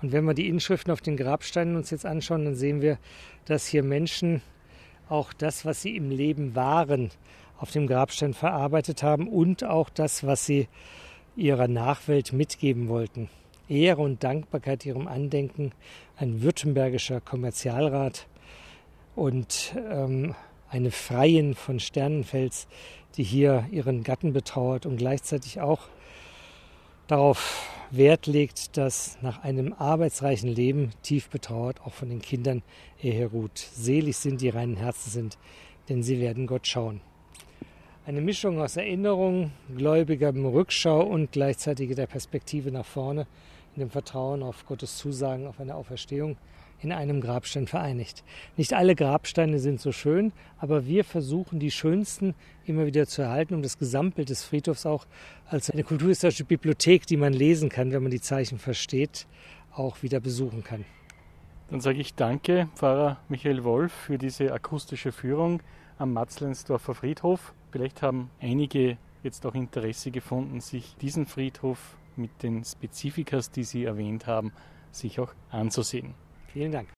Und 0.01 0.11
wenn 0.11 0.25
wir 0.25 0.33
die 0.33 0.47
Inschriften 0.47 0.91
auf 0.91 1.01
den 1.01 1.17
Grabsteinen 1.17 1.75
uns 1.75 1.89
jetzt 1.89 2.05
anschauen, 2.05 2.45
dann 2.45 2.55
sehen 2.55 2.81
wir, 2.81 2.97
dass 3.45 3.67
hier 3.67 3.83
Menschen 3.83 4.41
auch 5.09 5.33
das, 5.33 5.65
was 5.65 5.81
sie 5.81 5.95
im 5.95 6.11
Leben 6.11 6.55
waren, 6.55 7.11
auf 7.57 7.71
dem 7.71 7.87
Grabstein 7.87 8.33
verarbeitet 8.33 9.03
haben 9.03 9.27
und 9.27 9.63
auch 9.63 9.89
das, 9.89 10.25
was 10.25 10.45
sie 10.45 10.67
ihrer 11.35 11.67
Nachwelt 11.67 12.33
mitgeben 12.33 12.87
wollten. 12.87 13.29
Ehre 13.67 14.01
und 14.01 14.23
Dankbarkeit 14.23 14.85
ihrem 14.85 15.07
Andenken 15.07 15.71
ein 16.15 16.41
württembergischer 16.41 17.19
Kommerzialrat 17.19 18.27
und 19.15 19.75
ähm, 19.89 20.35
eine 20.69 20.91
Freien 20.91 21.55
von 21.55 21.79
Sternenfels, 21.79 22.67
die 23.17 23.23
hier 23.23 23.65
ihren 23.71 24.03
Gatten 24.03 24.31
betrauert 24.31 24.85
und 24.85 24.97
gleichzeitig 24.97 25.59
auch 25.59 25.81
darauf 27.07 27.67
Wert 27.89 28.27
legt, 28.27 28.77
dass 28.77 29.17
nach 29.21 29.43
einem 29.43 29.73
arbeitsreichen 29.73 30.49
Leben 30.49 30.91
tief 31.03 31.29
betrauert 31.29 31.81
auch 31.81 31.93
von 31.93 32.09
den 32.09 32.21
Kindern 32.21 32.61
er 33.01 33.27
ruht. 33.27 33.57
Selig 33.57 34.17
sind 34.17 34.41
die 34.41 34.49
reinen 34.49 34.75
Herzen 34.75 35.09
sind, 35.09 35.37
denn 35.89 36.03
sie 36.03 36.19
werden 36.19 36.47
Gott 36.47 36.67
schauen. 36.67 37.01
Eine 38.05 38.21
Mischung 38.21 38.61
aus 38.61 38.77
Erinnerung, 38.77 39.51
gläubigem 39.75 40.45
Rückschau 40.45 41.01
und 41.01 41.31
gleichzeitig 41.31 41.93
der 41.95 42.07
Perspektive 42.07 42.71
nach 42.71 42.85
vorne, 42.85 43.27
in 43.75 43.81
dem 43.81 43.89
Vertrauen 43.89 44.43
auf 44.43 44.65
Gottes 44.65 44.97
Zusagen, 44.97 45.47
auf 45.47 45.59
eine 45.59 45.75
Auferstehung 45.75 46.37
in 46.79 46.91
einem 46.91 47.21
Grabstein 47.21 47.67
vereinigt. 47.67 48.23
Nicht 48.55 48.73
alle 48.73 48.95
Grabsteine 48.95 49.59
sind 49.59 49.81
so 49.81 49.91
schön, 49.91 50.31
aber 50.57 50.85
wir 50.85 51.03
versuchen 51.03 51.59
die 51.59 51.71
schönsten 51.71 52.35
immer 52.65 52.85
wieder 52.85 53.07
zu 53.07 53.21
erhalten, 53.21 53.55
um 53.55 53.61
das 53.61 53.77
Gesamtbild 53.77 54.29
des 54.29 54.43
Friedhofs 54.43 54.85
auch 54.85 55.05
als 55.49 55.69
eine 55.69 55.83
kulturhistorische 55.83 56.45
Bibliothek, 56.45 57.07
die 57.07 57.17
man 57.17 57.33
lesen 57.33 57.69
kann, 57.69 57.91
wenn 57.91 58.03
man 58.03 58.11
die 58.11 58.21
Zeichen 58.21 58.59
versteht, 58.59 59.27
auch 59.73 60.03
wieder 60.03 60.19
besuchen 60.19 60.63
kann. 60.63 60.85
Dann 61.69 61.81
sage 61.81 61.99
ich 61.99 62.15
danke, 62.15 62.69
Pfarrer 62.75 63.17
Michael 63.27 63.63
Wolf, 63.63 63.91
für 63.91 64.17
diese 64.17 64.53
akustische 64.53 65.11
Führung 65.11 65.61
am 65.97 66.13
Matzleinsdorfer 66.13 66.93
Friedhof. 66.93 67.53
Vielleicht 67.71 68.01
haben 68.01 68.29
einige 68.39 68.97
jetzt 69.23 69.45
auch 69.45 69.55
Interesse 69.55 70.11
gefunden, 70.11 70.61
sich 70.61 70.95
diesen 71.01 71.25
Friedhof 71.25 71.97
mit 72.15 72.43
den 72.43 72.63
Spezifikas, 72.63 73.51
die 73.51 73.63
Sie 73.63 73.83
erwähnt 73.83 74.27
haben, 74.27 74.53
sich 74.91 75.19
auch 75.19 75.33
anzusehen. 75.49 76.13
Vielen 76.53 76.71
Dank. 76.71 76.89